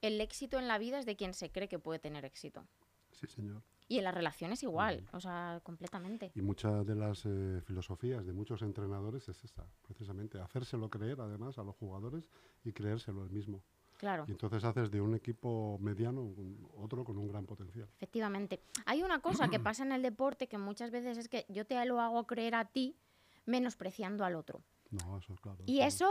el 0.00 0.20
éxito 0.20 0.58
en 0.58 0.66
la 0.66 0.78
vida 0.78 0.98
es 0.98 1.06
de 1.06 1.14
quien 1.16 1.34
se 1.34 1.50
cree 1.52 1.68
que 1.68 1.78
puede 1.78 1.98
tener 1.98 2.24
éxito. 2.24 2.66
Sí, 3.12 3.26
señor. 3.28 3.62
Y 3.86 3.98
en 3.98 4.04
las 4.04 4.14
relaciones 4.14 4.62
igual, 4.62 5.06
o 5.12 5.20
sea, 5.20 5.60
completamente. 5.62 6.32
Y 6.34 6.40
muchas 6.40 6.86
de 6.86 6.94
las 6.94 7.24
eh, 7.26 7.60
filosofías 7.66 8.24
de 8.24 8.32
muchos 8.32 8.62
entrenadores 8.62 9.28
es 9.28 9.44
esta, 9.44 9.66
precisamente, 9.82 10.40
hacérselo 10.40 10.88
creer 10.88 11.20
además 11.20 11.58
a 11.58 11.62
los 11.62 11.76
jugadores 11.76 12.24
y 12.64 12.72
creérselo 12.72 13.22
el 13.24 13.30
mismo. 13.30 13.62
Claro. 13.98 14.24
Y 14.26 14.32
entonces 14.32 14.64
haces 14.64 14.90
de 14.90 15.00
un 15.02 15.14
equipo 15.14 15.78
mediano 15.80 16.22
un- 16.22 16.66
otro 16.78 17.04
con 17.04 17.18
un 17.18 17.28
gran 17.28 17.44
potencial. 17.46 17.86
Efectivamente. 17.96 18.62
Hay 18.86 19.02
una 19.02 19.20
cosa 19.20 19.48
que 19.48 19.60
pasa 19.60 19.84
en 19.84 19.92
el 19.92 20.00
deporte 20.02 20.48
que 20.48 20.56
muchas 20.58 20.90
veces 20.90 21.18
es 21.18 21.28
que 21.28 21.44
yo 21.50 21.66
te 21.66 21.84
lo 21.84 22.00
hago 22.00 22.26
creer 22.26 22.54
a 22.54 22.64
ti 22.64 22.96
menospreciando 23.44 24.24
al 24.24 24.34
otro. 24.34 24.62
No, 24.90 25.18
eso 25.18 25.34
es 25.34 25.40
claro. 25.40 25.62
Y 25.66 25.80
eso, 25.80 26.08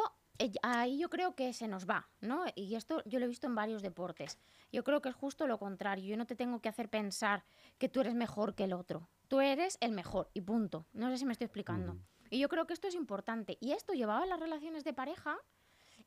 ahí 0.62 0.98
yo 0.98 1.10
creo 1.10 1.36
que 1.36 1.54
se 1.54 1.68
nos 1.68 1.88
va, 1.88 2.10
¿no? 2.22 2.46
Y 2.56 2.76
esto 2.76 3.02
yo 3.06 3.20
lo 3.20 3.26
he 3.26 3.30
visto 3.30 3.48
en 3.48 3.56
varios 3.56 3.82
deportes. 3.82 4.38
Yo 4.72 4.84
creo 4.84 5.02
que 5.02 5.10
es 5.10 5.16
justo 5.16 5.48
lo 5.48 5.60
contrario. 5.60 6.06
Yo 6.10 6.18
no 6.18 6.26
te 6.26 6.36
tengo 6.36 6.60
que 6.62 6.70
hacer 6.70 6.90
pensar 6.90 7.44
que 7.78 7.90
tú 7.90 8.02
eres 8.02 8.16
mejor 8.16 8.56
que 8.56 8.64
el 8.66 8.74
otro. 8.74 9.08
Tú 9.28 9.40
eres 9.42 9.78
el 9.82 9.92
mejor 9.92 10.30
y 10.34 10.42
punto. 10.42 10.86
No 10.94 11.10
sé 11.10 11.18
si 11.18 11.26
me 11.26 11.32
estoy 11.34 11.46
explicando. 11.46 11.94
Ujú. 11.94 12.02
Y 12.30 12.40
yo 12.40 12.50
creo 12.50 12.66
que 12.66 12.74
esto 12.74 12.88
es 12.88 12.96
importante. 12.96 13.58
Y 13.62 13.72
esto 13.74 13.94
llevado 13.94 14.24
a 14.24 14.26
las 14.26 14.40
relaciones 14.40 14.84
de 14.84 14.94
pareja, 14.94 15.38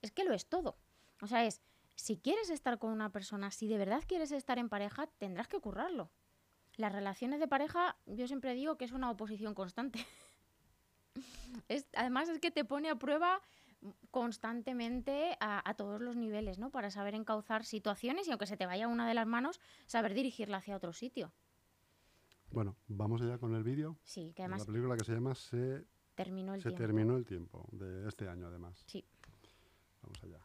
es 0.02 0.10
que 0.10 0.24
lo 0.24 0.32
es 0.34 0.46
todo. 0.46 0.76
O 1.22 1.26
sea, 1.28 1.44
es, 1.44 1.62
si 1.94 2.18
quieres 2.18 2.50
estar 2.50 2.78
con 2.78 2.90
una 2.92 3.12
persona, 3.12 3.50
si 3.50 3.68
de 3.68 3.78
verdad 3.78 4.02
quieres 4.06 4.32
estar 4.32 4.58
en 4.58 4.68
pareja, 4.68 5.06
tendrás 5.18 5.46
que 5.48 5.60
currarlo. 5.60 6.10
Las 6.76 6.92
relaciones 6.92 7.40
de 7.40 7.48
pareja, 7.48 7.96
yo 8.06 8.26
siempre 8.26 8.54
digo 8.54 8.76
que 8.76 8.84
es 8.84 8.92
una 8.92 9.10
oposición 9.10 9.54
constante. 9.54 10.04
Es- 11.68 11.86
además 11.94 12.28
es 12.28 12.38
que 12.40 12.50
te 12.50 12.64
pone 12.64 12.90
a 12.90 12.96
prueba 12.96 13.40
constantemente 14.10 15.36
a, 15.40 15.68
a 15.68 15.74
todos 15.74 16.00
los 16.00 16.16
niveles, 16.16 16.58
¿no? 16.58 16.70
Para 16.70 16.90
saber 16.90 17.14
encauzar 17.14 17.64
situaciones 17.64 18.26
y 18.28 18.30
aunque 18.30 18.46
se 18.46 18.56
te 18.56 18.66
vaya 18.66 18.88
una 18.88 19.06
de 19.08 19.14
las 19.14 19.26
manos, 19.26 19.60
saber 19.86 20.14
dirigirla 20.14 20.58
hacia 20.58 20.76
otro 20.76 20.92
sitio. 20.92 21.32
Bueno, 22.50 22.76
vamos 22.88 23.20
allá 23.22 23.38
con 23.38 23.54
el 23.54 23.64
vídeo. 23.64 23.96
Sí, 24.04 24.32
que 24.34 24.42
de 24.42 24.44
además 24.44 24.60
La 24.60 24.66
película 24.66 24.96
que 24.96 25.04
se 25.04 25.12
llama 25.14 25.34
Se, 25.34 25.84
terminó 26.14 26.54
el 26.54 26.60
se 26.62 26.68
tiempo. 26.70 26.82
terminó 26.82 27.16
el 27.16 27.26
tiempo, 27.26 27.66
de 27.72 28.08
este 28.08 28.28
año 28.28 28.46
además. 28.46 28.82
Sí. 28.86 29.04
Vamos 30.02 30.22
allá. 30.22 30.38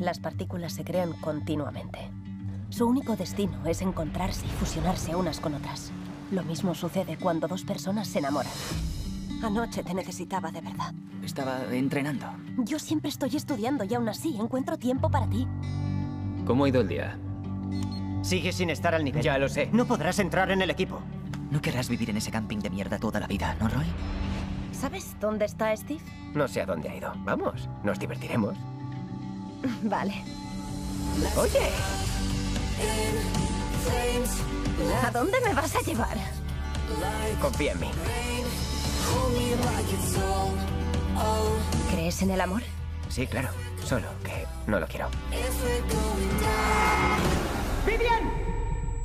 Las 0.00 0.18
partículas 0.18 0.72
se 0.74 0.84
crean 0.84 1.12
continuamente. 1.20 2.10
Su 2.70 2.86
único 2.88 3.16
destino 3.16 3.64
es 3.66 3.82
encontrarse 3.82 4.46
y 4.46 4.50
fusionarse 4.50 5.14
unas 5.14 5.40
con 5.40 5.54
otras. 5.54 5.92
Lo 6.34 6.42
mismo 6.42 6.74
sucede 6.74 7.16
cuando 7.16 7.46
dos 7.46 7.62
personas 7.62 8.08
se 8.08 8.18
enamoran. 8.18 8.50
Anoche 9.40 9.84
te 9.84 9.94
necesitaba 9.94 10.50
de 10.50 10.60
verdad. 10.60 10.92
Estaba 11.22 11.62
entrenando. 11.72 12.26
Yo 12.58 12.80
siempre 12.80 13.08
estoy 13.08 13.36
estudiando 13.36 13.84
y 13.84 13.94
aún 13.94 14.08
así 14.08 14.36
encuentro 14.36 14.76
tiempo 14.76 15.08
para 15.08 15.30
ti. 15.30 15.46
¿Cómo 16.44 16.64
ha 16.64 16.68
ido 16.68 16.80
el 16.80 16.88
día? 16.88 17.16
Sigues 18.22 18.56
sin 18.56 18.70
estar 18.70 18.96
al 18.96 19.04
nivel. 19.04 19.22
Ya 19.22 19.38
lo 19.38 19.48
sé. 19.48 19.68
No 19.72 19.84
podrás 19.84 20.18
entrar 20.18 20.50
en 20.50 20.60
el 20.60 20.70
equipo. 20.70 20.98
No 21.52 21.62
querrás 21.62 21.88
vivir 21.88 22.10
en 22.10 22.16
ese 22.16 22.32
camping 22.32 22.58
de 22.58 22.70
mierda 22.70 22.98
toda 22.98 23.20
la 23.20 23.28
vida, 23.28 23.54
¿no, 23.60 23.68
Roy? 23.68 23.86
¿Sabes 24.72 25.14
dónde 25.20 25.44
está 25.44 25.76
Steve? 25.76 26.02
No 26.34 26.48
sé 26.48 26.62
a 26.62 26.66
dónde 26.66 26.88
ha 26.88 26.96
ido. 26.96 27.12
Vamos, 27.18 27.68
nos 27.84 28.00
divertiremos. 28.00 28.56
Vale. 29.84 30.24
Oye, 31.36 31.70
¿A 35.04 35.10
dónde 35.10 35.40
me 35.40 35.54
vas 35.54 35.74
a 35.76 35.80
llevar? 35.80 36.16
confía 37.40 37.72
en 37.72 37.80
mí. 37.80 37.90
¿Crees 41.90 42.22
en 42.22 42.30
el 42.30 42.40
amor? 42.40 42.62
Sí, 43.08 43.26
claro. 43.26 43.48
Solo 43.84 44.08
que 44.24 44.46
no 44.66 44.80
lo 44.80 44.86
quiero. 44.86 45.08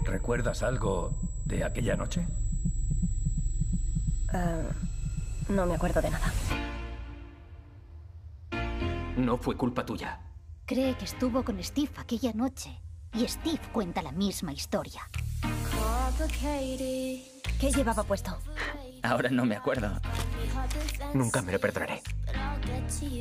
¿Recuerdas 0.03 0.63
algo 0.63 1.19
de 1.45 1.63
aquella 1.63 1.95
noche? 1.95 2.25
Ah, 4.31 4.61
no 5.49 5.65
me 5.65 5.75
acuerdo 5.75 6.01
de 6.01 6.09
nada. 6.11 6.31
No 9.17 9.37
fue 9.37 9.57
culpa 9.57 9.85
tuya. 9.85 10.21
Cree 10.65 10.95
que 10.95 11.05
estuvo 11.05 11.43
con 11.43 11.61
Steve 11.63 11.91
aquella 11.97 12.31
noche. 12.33 12.79
Y 13.13 13.27
Steve 13.27 13.59
cuenta 13.71 14.01
la 14.01 14.11
misma 14.11 14.53
historia. 14.53 15.01
¿Qué 17.59 17.71
llevaba 17.71 18.03
puesto? 18.03 18.37
Ahora 19.03 19.29
no 19.29 19.45
me 19.45 19.55
acuerdo. 19.55 19.89
Nunca 21.13 21.41
me 21.41 21.51
lo 21.51 21.59
perdonaré. 21.59 22.01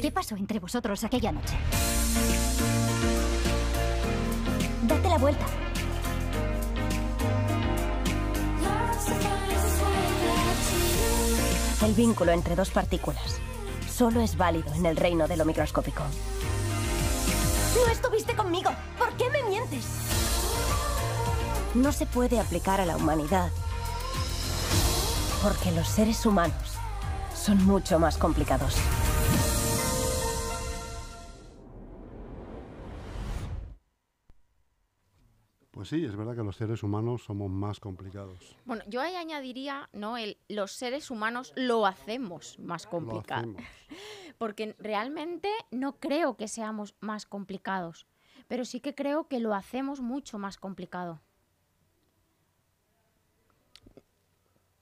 ¿Qué 0.01 0.11
pasó 0.11 0.37
entre 0.37 0.59
vosotros 0.59 1.05
aquella 1.05 1.33
noche? 1.33 1.57
Date 4.83 5.09
la 5.09 5.19
vuelta. 5.19 5.47
El 11.85 11.95
vínculo 11.95 12.33
entre 12.33 12.57
dos 12.57 12.71
partículas 12.71 13.41
solo 13.89 14.21
es 14.21 14.37
válido 14.37 14.73
en 14.75 14.87
el 14.87 14.97
reino 14.97 15.27
de 15.27 15.37
lo 15.37 15.45
microscópico. 15.45 16.05
Estuviste 17.91 18.35
conmigo. 18.35 18.71
¿Por 18.99 19.13
qué 19.17 19.31
me 19.31 19.43
mientes? 19.45 19.85
No 21.75 21.93
se 21.93 22.07
puede 22.07 22.41
aplicar 22.41 22.81
a 22.81 22.87
la 22.87 22.97
humanidad 22.97 23.51
porque 25.43 25.71
los 25.73 25.89
seres 25.89 26.27
humanos 26.27 26.79
son 27.35 27.65
mucho 27.65 27.99
más 27.99 28.17
complicados. 28.17 28.75
Pues 35.89 36.01
sí, 36.03 36.07
es 36.07 36.17
verdad 36.17 36.37
que 36.37 36.43
los 36.43 36.57
seres 36.57 36.83
humanos 36.83 37.23
somos 37.25 37.51
más 37.51 37.81
complicados. 37.81 38.55
Bueno, 38.67 38.83
yo 38.89 39.01
ahí 39.01 39.15
añadiría, 39.15 39.89
¿no? 39.95 40.19
El, 40.19 40.37
los 40.49 40.73
seres 40.73 41.11
humanos 41.11 41.55
lo 41.57 41.87
hacemos 41.87 42.59
más 42.59 42.87
complicado. 42.87 43.41
hacemos. 43.41 43.63
Porque 44.39 44.77
realmente 44.79 45.51
no 45.71 45.95
creo 45.99 46.37
que 46.37 46.47
seamos 46.47 46.95
más 47.01 47.25
complicados, 47.25 48.07
pero 48.49 48.67
sí 48.67 48.81
que 48.81 48.95
creo 48.95 49.29
que 49.29 49.41
lo 49.41 49.55
hacemos 49.55 50.01
mucho 50.01 50.39
más 50.39 50.59
complicado. 50.59 51.21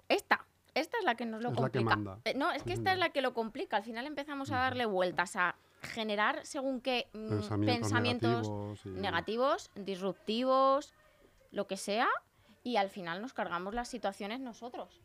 Esta, 0.09 0.45
esta 0.75 0.99
es 0.99 1.05
la 1.05 1.15
que 1.15 1.25
nos 1.27 1.41
lo 1.41 1.51
Es 1.53 1.61
la 1.61 1.71
que 1.71 1.79
complica. 1.79 1.97
manda. 1.97 2.21
Eh, 2.25 2.35
No, 2.35 2.51
es 2.51 2.65
que 2.65 2.73
esta 2.73 2.93
es 2.93 2.99
la 2.99 3.11
que 3.11 3.23
lo 3.23 3.33
complica. 3.33 3.77
Al 3.77 3.85
final 3.85 4.07
empezamos 4.07 4.51
a 4.51 4.57
darle 4.57 4.87
vueltas 4.87 5.37
a 5.37 5.55
generar 5.83 6.45
según 6.47 6.81
qué 6.81 7.09
mm, 7.13 7.29
Pensamientos, 7.29 7.79
pensamientos 7.81 8.31
negativos. 8.49 8.87
y- 8.87 8.89
negativos, 9.01 9.71
disruptivos, 9.75 10.95
lo 11.51 11.67
que 11.67 11.77
sea, 11.77 12.09
y 12.63 12.77
al 12.77 12.91
final 12.91 13.23
nos 13.23 13.33
cargamos 13.33 13.75
las 13.75 13.89
situaciones 13.89 14.41
nosotros. 14.41 15.01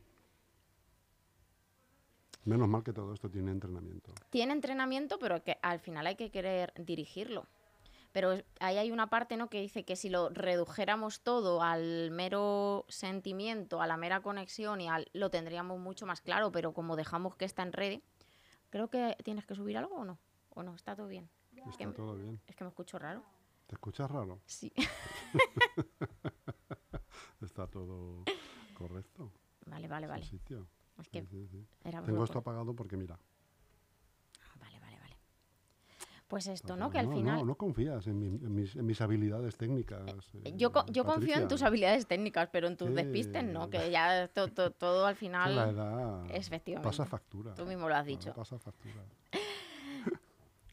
Menos 2.43 2.67
mal 2.67 2.83
que 2.83 2.91
todo 2.93 3.13
esto 3.13 3.29
tiene 3.29 3.51
entrenamiento. 3.51 4.13
Tiene 4.31 4.53
entrenamiento, 4.53 5.19
pero 5.19 5.43
que 5.43 5.59
al 5.61 5.79
final 5.79 6.07
hay 6.07 6.15
que 6.15 6.31
querer 6.31 6.73
dirigirlo. 6.75 7.45
Pero 8.13 8.33
ahí 8.59 8.77
hay 8.77 8.91
una 8.91 9.07
parte 9.09 9.37
¿no? 9.37 9.47
que 9.49 9.61
dice 9.61 9.85
que 9.85 9.95
si 9.95 10.09
lo 10.09 10.29
redujéramos 10.29 11.21
todo 11.21 11.61
al 11.61 12.11
mero 12.11 12.85
sentimiento, 12.89 13.81
a 13.81 13.87
la 13.87 13.95
mera 13.95 14.21
conexión 14.21 14.81
y 14.81 14.89
al, 14.89 15.07
lo 15.13 15.29
tendríamos 15.29 15.79
mucho 15.79 16.05
más 16.05 16.19
claro, 16.19 16.51
pero 16.51 16.73
como 16.73 16.95
dejamos 16.97 17.35
que 17.37 17.45
está 17.45 17.61
en 17.63 17.71
red, 17.73 18.01
creo 18.69 18.89
que 18.89 19.15
tienes 19.23 19.45
que 19.45 19.55
subir 19.55 19.77
algo 19.77 19.95
o 19.97 20.03
no. 20.05 20.17
¿O 20.53 20.63
no? 20.63 20.75
¿Está 20.75 20.95
todo 20.95 21.07
bien? 21.07 21.29
Es 21.67 21.77
que, 21.77 21.83
Está 21.83 21.95
todo 21.95 22.15
bien. 22.15 22.39
es 22.47 22.55
que 22.55 22.63
me 22.63 22.69
escucho 22.69 22.97
raro. 22.99 23.23
¿Te 23.67 23.75
escuchas 23.75 24.09
raro? 24.11 24.41
Sí. 24.45 24.71
Está 27.41 27.67
todo 27.67 28.23
correcto. 28.73 29.31
vale, 29.65 29.87
vale, 29.87 30.07
vale. 30.07 30.25
sitio. 30.25 30.67
Es 30.99 31.09
que 31.09 31.21
Sí, 31.25 31.47
sí, 31.47 31.65
Tengo 31.83 32.17
por- 32.17 32.25
esto 32.25 32.39
apagado 32.39 32.75
porque 32.75 32.97
mira. 32.97 33.17
Ah, 34.41 34.55
Vale, 34.59 34.79
vale, 34.79 34.99
vale. 34.99 35.17
Pues 36.27 36.47
esto, 36.47 36.75
¿no? 36.77 36.89
Que 36.91 36.99
al 36.99 37.09
final... 37.09 37.39
No, 37.39 37.45
no 37.45 37.55
confías 37.55 38.05
en, 38.07 38.19
mi- 38.19 38.27
en 38.27 38.55
mis, 38.55 38.75
en 38.75 38.85
mis 38.85 39.01
habilidades 39.01 39.57
técnicas. 39.57 40.03
eh, 40.43 40.53
Yo, 40.55 40.71
co- 40.71 40.85
yo 40.87 41.03
confío 41.03 41.35
en 41.35 41.47
tus 41.47 41.61
habilidades 41.63 42.07
técnicas, 42.07 42.49
pero 42.51 42.67
en 42.67 42.77
tus 42.77 42.93
despistes 42.93 43.43
no, 43.43 43.69
que 43.69 43.89
ya 43.91 44.27
to- 44.29 44.47
to- 44.49 44.71
todo 44.71 45.05
al 45.05 45.13
la 45.13 45.19
final 45.19 45.69
edad 45.73 46.25
efectivamente. 46.31 46.87
pasa 46.87 47.05
factura. 47.05 47.53
tú 47.55 47.65
mismo 47.65 47.89
lo 47.89 47.95
has 47.95 48.05
dicho. 48.05 48.33
Pasa 48.33 48.57
factura. 48.59 49.03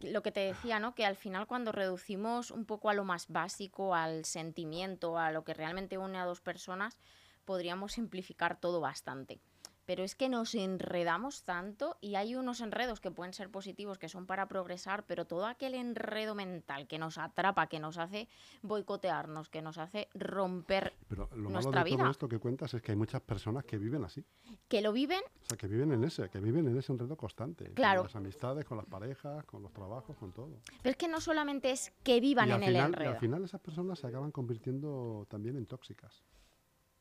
Lo 0.00 0.22
que 0.22 0.30
te 0.30 0.40
decía, 0.40 0.78
¿no? 0.78 0.94
Que 0.94 1.04
al 1.04 1.16
final 1.16 1.46
cuando 1.46 1.72
reducimos 1.72 2.50
un 2.50 2.64
poco 2.64 2.88
a 2.88 2.94
lo 2.94 3.04
más 3.04 3.26
básico, 3.28 3.94
al 3.94 4.24
sentimiento, 4.24 5.18
a 5.18 5.32
lo 5.32 5.42
que 5.42 5.54
realmente 5.54 5.98
une 5.98 6.18
a 6.18 6.24
dos 6.24 6.40
personas, 6.40 6.98
podríamos 7.44 7.92
simplificar 7.94 8.60
todo 8.60 8.80
bastante. 8.80 9.40
Pero 9.88 10.04
es 10.04 10.14
que 10.14 10.28
nos 10.28 10.54
enredamos 10.54 11.44
tanto 11.44 11.96
y 12.02 12.16
hay 12.16 12.34
unos 12.34 12.60
enredos 12.60 13.00
que 13.00 13.10
pueden 13.10 13.32
ser 13.32 13.48
positivos, 13.50 13.96
que 13.96 14.10
son 14.10 14.26
para 14.26 14.46
progresar, 14.46 15.06
pero 15.06 15.24
todo 15.24 15.46
aquel 15.46 15.74
enredo 15.74 16.34
mental 16.34 16.86
que 16.86 16.98
nos 16.98 17.16
atrapa, 17.16 17.68
que 17.68 17.80
nos 17.80 17.96
hace 17.96 18.28
boicotearnos, 18.60 19.48
que 19.48 19.62
nos 19.62 19.78
hace 19.78 20.10
romper 20.12 20.92
Pero 21.08 21.30
lo 21.30 21.44
malo 21.44 21.50
nuestra 21.52 21.84
de 21.84 21.90
vida, 21.90 22.02
todo 22.02 22.10
esto 22.10 22.28
que 22.28 22.38
cuentas 22.38 22.74
es 22.74 22.82
que 22.82 22.92
hay 22.92 22.98
muchas 22.98 23.22
personas 23.22 23.64
que 23.64 23.78
viven 23.78 24.04
así. 24.04 24.22
que 24.68 24.82
lo 24.82 24.92
viven, 24.92 25.22
O 25.44 25.46
sea, 25.46 25.56
que 25.56 25.66
viven 25.66 25.90
en 25.92 26.04
ese, 26.04 26.28
que 26.28 26.38
viven 26.38 26.68
en 26.68 26.76
ese 26.76 26.92
enredo 26.92 27.16
constante. 27.16 27.72
Claro. 27.72 28.02
Con 28.02 28.08
las 28.08 28.16
amistades, 28.16 28.66
con 28.66 28.76
las 28.76 28.86
parejas, 28.86 29.42
con 29.46 29.62
los 29.62 29.72
trabajos, 29.72 30.14
con 30.18 30.34
todo. 30.34 30.60
pero 30.82 30.90
es 30.90 30.96
que 30.98 31.08
no 31.08 31.18
solamente 31.22 31.70
es 31.70 31.94
que 32.02 32.20
vivan 32.20 32.50
y, 32.50 32.52
en 32.52 32.62
el 32.62 32.68
final, 32.68 32.82
y 32.82 32.86
enredo. 32.88 33.10
al 33.12 33.20
final 33.20 33.42
esas 33.42 33.62
personas 33.62 33.98
se 33.98 34.06
acaban 34.06 34.32
convirtiendo 34.32 35.26
también 35.30 35.56
en 35.56 35.64
tóxicas. 35.64 36.22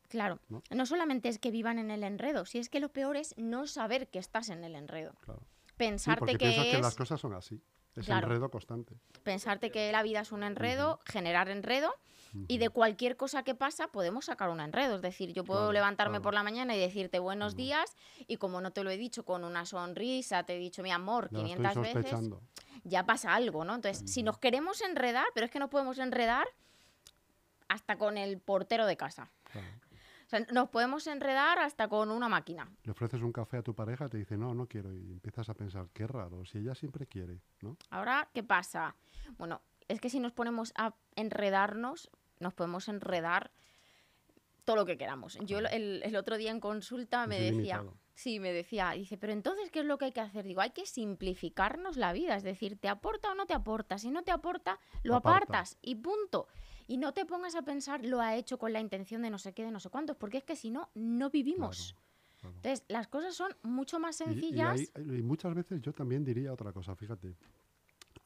Claro, 0.08 0.40
¿no? 0.48 0.62
¿no? 0.70 0.86
solamente 0.86 1.28
es 1.28 1.38
que 1.38 1.50
vivan 1.50 1.78
en 1.78 1.90
el 1.90 2.02
enredo, 2.02 2.44
si 2.46 2.58
es 2.58 2.68
que 2.68 2.80
lo 2.80 2.88
peor 2.90 3.16
es 3.16 3.34
no 3.36 3.66
saber 3.66 4.08
que 4.08 4.18
estás 4.18 4.48
en 4.48 4.64
el 4.64 4.74
enredo. 4.74 5.12
Claro. 5.20 5.42
Pensarte 5.76 6.36
que 6.36 6.48
es 6.48 6.76
que 6.76 6.82
las 6.82 6.96
cosas 6.96 7.20
son 7.20 7.34
así. 7.34 7.60
Es 7.94 8.06
Claro. 8.06 8.26
enredo 8.28 8.50
constante. 8.50 8.94
pensarte 9.24 9.70
que 9.70 9.90
la 9.92 10.02
vida 10.02 10.20
es 10.20 10.30
un 10.32 10.42
enredo, 10.44 11.00
generar 11.04 11.48
enredo 11.48 11.92
y 12.46 12.58
de 12.58 12.68
cualquier 12.70 13.16
cosa 13.16 13.42
que 13.42 13.54
pasa 13.54 13.88
podemos 13.88 14.26
sacar 14.26 14.50
un 14.50 14.60
enredo. 14.60 14.96
Es 14.96 15.02
decir, 15.02 15.32
yo 15.32 15.44
puedo 15.44 15.60
Claro, 15.60 15.72
levantarme 15.72 16.12
claro. 16.12 16.22
por 16.22 16.34
la 16.34 16.42
mañana 16.42 16.76
y 16.76 16.78
decirte 16.78 17.18
buenos 17.18 17.56
días 17.56 17.96
y 18.28 18.36
como 18.36 18.60
no 18.60 18.70
te 18.72 18.84
lo 18.84 18.90
he 18.90 18.96
dicho 18.96 19.24
con 19.24 19.44
una 19.44 19.66
sonrisa, 19.66 20.44
te 20.44 20.54
he 20.56 20.58
dicho 20.58 20.82
mi 20.82 20.90
amor 20.92 21.28
Ya 21.32 21.38
500 21.38 21.66
estoy 21.86 21.94
veces, 22.02 22.20
ya 22.84 23.04
pasa 23.04 23.34
algo, 23.34 23.64
¿no? 23.64 23.74
Entonces, 23.74 24.08
si 24.10 24.22
nos 24.22 24.38
queremos 24.38 24.80
enredar, 24.82 25.26
pero 25.34 25.46
es 25.46 25.50
que 25.52 25.58
no 25.58 25.68
podemos 25.68 25.98
enredar 25.98 26.46
hasta 27.68 27.96
con 27.98 28.16
el 28.16 28.38
portero 28.40 28.86
de 28.86 28.96
casa. 28.96 29.30
O 30.28 30.30
sea, 30.30 30.40
nos 30.52 30.68
podemos 30.68 31.06
enredar 31.06 31.58
hasta 31.58 31.88
con 31.88 32.10
una 32.10 32.28
máquina. 32.28 32.70
Le 32.82 32.92
ofreces 32.92 33.22
un 33.22 33.32
café 33.32 33.56
a 33.56 33.62
tu 33.62 33.74
pareja, 33.74 34.10
te 34.10 34.18
dice, 34.18 34.36
no, 34.36 34.52
no 34.52 34.66
quiero. 34.66 34.94
Y 34.94 35.10
empiezas 35.10 35.48
a 35.48 35.54
pensar, 35.54 35.88
qué 35.94 36.06
raro, 36.06 36.44
si 36.44 36.58
ella 36.58 36.74
siempre 36.74 37.06
quiere, 37.06 37.40
¿no? 37.62 37.78
Ahora, 37.88 38.28
¿qué 38.34 38.42
pasa? 38.42 38.94
Bueno, 39.38 39.62
es 39.88 40.02
que 40.02 40.10
si 40.10 40.20
nos 40.20 40.32
ponemos 40.32 40.74
a 40.76 40.94
enredarnos, 41.16 42.10
nos 42.40 42.52
podemos 42.52 42.88
enredar 42.88 43.50
todo 44.66 44.76
lo 44.76 44.84
que 44.84 44.98
queramos. 44.98 45.38
Yo 45.46 45.60
el, 45.60 46.02
el 46.04 46.16
otro 46.16 46.36
día 46.36 46.50
en 46.50 46.60
consulta 46.60 47.26
me 47.26 47.48
Es 47.48 47.56
decía, 47.56 47.82
sí, 48.12 48.38
me 48.38 48.52
decía, 48.52 48.90
dice, 48.90 49.16
pero 49.16 49.32
entonces, 49.32 49.70
¿qué 49.70 49.80
es 49.80 49.86
lo 49.86 49.96
que 49.96 50.04
hay 50.04 50.12
que 50.12 50.20
hacer? 50.20 50.44
Digo, 50.44 50.60
hay 50.60 50.72
que 50.72 50.84
simplificarnos 50.84 51.96
la 51.96 52.12
vida, 52.12 52.36
es 52.36 52.42
decir, 52.42 52.78
¿te 52.78 52.88
aporta 52.90 53.30
o 53.30 53.34
no 53.34 53.46
te 53.46 53.54
aporta? 53.54 53.96
Si 53.96 54.10
no 54.10 54.24
te 54.24 54.30
aporta, 54.30 54.78
lo 55.04 55.16
Aparta. 55.16 55.38
apartas 55.38 55.78
y 55.80 55.94
punto. 55.94 56.48
Y 56.88 56.96
no 56.96 57.12
te 57.12 57.24
pongas 57.26 57.54
a 57.54 57.62
pensar, 57.62 58.04
lo 58.04 58.20
ha 58.20 58.34
hecho 58.34 58.58
con 58.58 58.72
la 58.72 58.80
intención 58.80 59.20
de 59.22 59.30
no 59.30 59.38
sé 59.38 59.52
qué, 59.52 59.62
de 59.62 59.70
no 59.70 59.78
sé 59.78 59.90
cuántos, 59.90 60.16
porque 60.16 60.38
es 60.38 60.44
que 60.44 60.56
si 60.56 60.70
no, 60.70 60.88
no 60.94 61.30
vivimos. 61.30 61.94
claro. 62.40 62.56
Entonces, 62.56 62.84
las 62.88 63.06
cosas 63.08 63.34
son 63.34 63.54
mucho 63.62 64.00
más 64.00 64.18
Y- 64.20 64.24
y 64.24 64.26
sencillas. 64.32 64.90
hay- 64.94 65.18
y 65.18 65.22
muchas 65.22 65.54
veces 65.54 65.80
yo 65.82 65.92
también 65.92 66.24
diría 66.24 66.52
otra 66.52 66.72
cosa, 66.72 66.96
fíjate. 66.96 67.36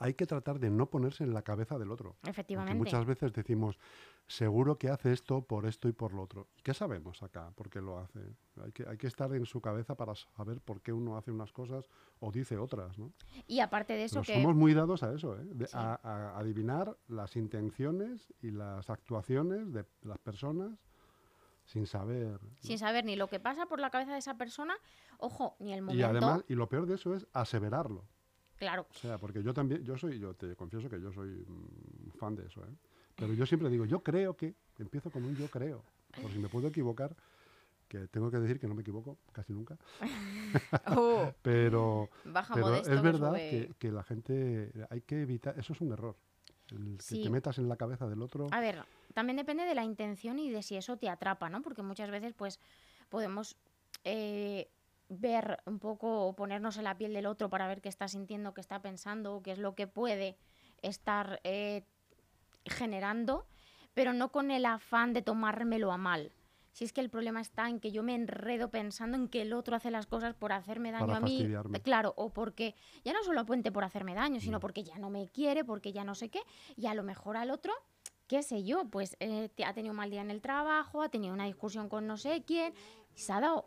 Hay 0.02 0.14
que 0.14 0.26
tratar 0.26 0.58
de 0.58 0.68
no 0.70 0.86
ponerse 0.90 1.22
en 1.24 1.32
la 1.32 1.42
cabeza 1.42 1.78
del 1.78 1.90
otro. 1.90 2.12
Porque 2.14 2.30
Efectivamente. 2.30 2.74
muchas 2.74 3.04
veces 3.06 3.32
decimos, 3.32 3.78
seguro 4.26 4.76
que 4.78 4.88
hace 4.90 5.12
esto 5.12 5.42
por 5.42 5.66
esto 5.66 5.88
y 5.88 5.92
por 5.92 6.12
lo 6.12 6.22
otro. 6.22 6.48
¿Y 6.56 6.62
qué 6.62 6.74
sabemos 6.74 7.22
acá? 7.22 7.52
¿Por 7.54 7.70
qué 7.70 7.80
lo 7.80 7.98
hace? 7.98 8.20
Hay 8.64 8.72
que, 8.72 8.86
hay 8.88 8.96
que 8.96 9.06
estar 9.06 9.32
en 9.34 9.46
su 9.46 9.60
cabeza 9.60 9.94
para 9.94 10.14
saber 10.14 10.60
por 10.60 10.80
qué 10.80 10.92
uno 10.92 11.16
hace 11.16 11.30
unas 11.30 11.52
cosas 11.52 11.88
o 12.20 12.30
dice 12.32 12.58
otras, 12.58 12.98
¿no? 12.98 13.12
Y 13.46 13.60
aparte 13.60 13.92
de 13.94 14.04
eso, 14.04 14.22
Pero 14.22 14.24
que... 14.38 14.42
somos 14.42 14.56
muy 14.56 14.74
dados 14.74 15.02
a 15.02 15.12
eso, 15.12 15.36
¿eh? 15.38 15.44
De- 15.44 15.66
Sí. 15.66 15.76
a, 15.78 16.00
a 16.02 16.38
adivinar 16.38 16.96
las 17.08 17.36
intenciones 17.36 18.32
y 18.42 18.50
las 18.50 18.90
actuaciones 18.90 19.72
de 19.72 19.84
las 20.02 20.18
personas 20.18 20.72
sin 21.64 21.86
saber. 21.86 22.40
sin 22.60 22.76
saber 22.78 23.04
ni 23.04 23.14
lo 23.14 23.28
que 23.28 23.38
pasa 23.38 23.66
por 23.66 23.78
la 23.78 23.90
cabeza 23.90 24.12
de 24.12 24.18
esa 24.18 24.36
persona, 24.36 24.74
ojo, 25.18 25.54
ni 25.60 25.72
el 25.72 25.78
Y 25.78 25.82
momento. 25.82 26.06
además, 26.08 26.44
y 26.48 26.54
lo 26.56 26.68
peor 26.68 26.86
de 26.86 26.96
eso 26.96 27.14
es 27.14 27.26
aseverarlo. 27.32 28.04
Claro, 28.62 28.86
O 28.94 28.98
sea, 29.00 29.18
porque 29.18 29.42
yo 29.42 29.52
también, 29.52 29.82
yo 29.82 29.98
soy, 29.98 30.20
yo 30.20 30.34
te 30.34 30.54
confieso 30.54 30.88
que 30.88 31.00
yo 31.00 31.12
soy 31.12 31.30
mm, 31.30 32.10
fan 32.16 32.36
de 32.36 32.46
eso, 32.46 32.60
¿eh? 32.62 32.72
Pero 33.16 33.34
yo 33.34 33.44
siempre 33.44 33.68
digo, 33.68 33.86
yo 33.86 34.04
creo 34.04 34.36
que, 34.36 34.54
empiezo 34.78 35.10
con 35.10 35.24
un 35.24 35.34
yo 35.34 35.48
creo, 35.48 35.82
por 36.20 36.30
si 36.32 36.38
me 36.38 36.48
puedo 36.48 36.68
equivocar, 36.68 37.14
que 37.88 38.06
tengo 38.06 38.30
que 38.30 38.38
decir 38.38 38.60
que 38.60 38.68
no 38.68 38.74
me 38.74 38.82
equivoco 38.82 39.18
casi 39.32 39.52
nunca, 39.52 39.76
Oh, 40.96 41.34
pero, 41.42 42.08
baja 42.24 42.54
pero 42.54 42.66
modesto 42.68 42.92
es 42.92 43.02
verdad 43.02 43.34
que, 43.34 43.72
que 43.80 43.90
la 43.90 44.04
gente, 44.04 44.72
hay 44.90 45.00
que 45.00 45.22
evitar, 45.22 45.58
eso 45.58 45.72
es 45.72 45.80
un 45.80 45.92
error, 45.92 46.16
el 46.70 46.98
que 46.98 47.02
Sí. 47.02 47.22
te 47.22 47.30
metas 47.30 47.58
en 47.58 47.68
la 47.68 47.76
cabeza 47.76 48.08
del 48.08 48.22
otro. 48.22 48.46
A 48.52 48.60
ver, 48.60 48.84
también 49.12 49.36
depende 49.36 49.64
de 49.64 49.74
la 49.74 49.82
intención 49.82 50.38
y 50.38 50.50
de 50.50 50.62
si 50.62 50.76
eso 50.76 50.96
te 50.96 51.08
atrapa, 51.08 51.50
¿no? 51.50 51.62
Porque 51.62 51.82
muchas 51.82 52.10
veces, 52.10 52.32
pues, 52.32 52.60
podemos 53.10 53.56
eh, 54.04 54.68
ver 55.12 55.62
un 55.66 55.78
poco 55.78 56.26
o 56.26 56.34
ponernos 56.34 56.76
en 56.78 56.84
la 56.84 56.96
piel 56.96 57.12
del 57.12 57.26
otro 57.26 57.48
para 57.50 57.66
ver 57.68 57.80
qué 57.80 57.88
está 57.88 58.08
sintiendo, 58.08 58.54
qué 58.54 58.60
está 58.60 58.80
pensando, 58.82 59.42
qué 59.42 59.52
es 59.52 59.58
lo 59.58 59.74
que 59.74 59.86
puede 59.86 60.36
estar 60.82 61.40
eh, 61.44 61.84
generando, 62.66 63.46
pero 63.94 64.12
no 64.12 64.30
con 64.30 64.50
el 64.50 64.64
afán 64.66 65.12
de 65.12 65.22
tomármelo 65.22 65.92
a 65.92 65.96
mal. 65.98 66.32
Si 66.72 66.84
es 66.84 66.92
que 66.94 67.02
el 67.02 67.10
problema 67.10 67.42
está 67.42 67.68
en 67.68 67.80
que 67.80 67.92
yo 67.92 68.02
me 68.02 68.14
enredo 68.14 68.70
pensando 68.70 69.18
en 69.18 69.28
que 69.28 69.42
el 69.42 69.52
otro 69.52 69.76
hace 69.76 69.90
las 69.90 70.06
cosas 70.06 70.34
por 70.34 70.52
hacerme 70.52 70.90
daño 70.90 71.06
Para 71.06 71.18
a 71.18 71.20
mí, 71.20 71.46
claro, 71.82 72.14
o 72.16 72.30
porque 72.30 72.74
ya 73.04 73.12
no 73.12 73.22
solo 73.22 73.40
apunte 73.42 73.70
por 73.70 73.84
hacerme 73.84 74.14
daño, 74.14 74.40
sino 74.40 74.56
Mm. 74.56 74.60
porque 74.60 74.82
ya 74.82 74.96
no 74.98 75.10
me 75.10 75.28
quiere, 75.28 75.64
porque 75.64 75.92
ya 75.92 76.02
no 76.02 76.14
sé 76.14 76.30
qué, 76.30 76.40
y 76.76 76.86
a 76.86 76.94
lo 76.94 77.02
mejor 77.02 77.36
al 77.36 77.50
otro 77.50 77.74
qué 78.32 78.42
sé 78.42 78.64
yo, 78.64 78.86
pues 78.86 79.14
eh, 79.20 79.50
ha 79.66 79.74
tenido 79.74 79.92
un 79.92 79.98
mal 79.98 80.10
día 80.10 80.22
en 80.22 80.30
el 80.30 80.40
trabajo, 80.40 81.02
ha 81.02 81.10
tenido 81.10 81.34
una 81.34 81.44
discusión 81.44 81.90
con 81.90 82.06
no 82.06 82.16
sé 82.16 82.44
quién, 82.46 82.72
se 83.14 83.30
ha 83.30 83.40
dado, 83.40 83.66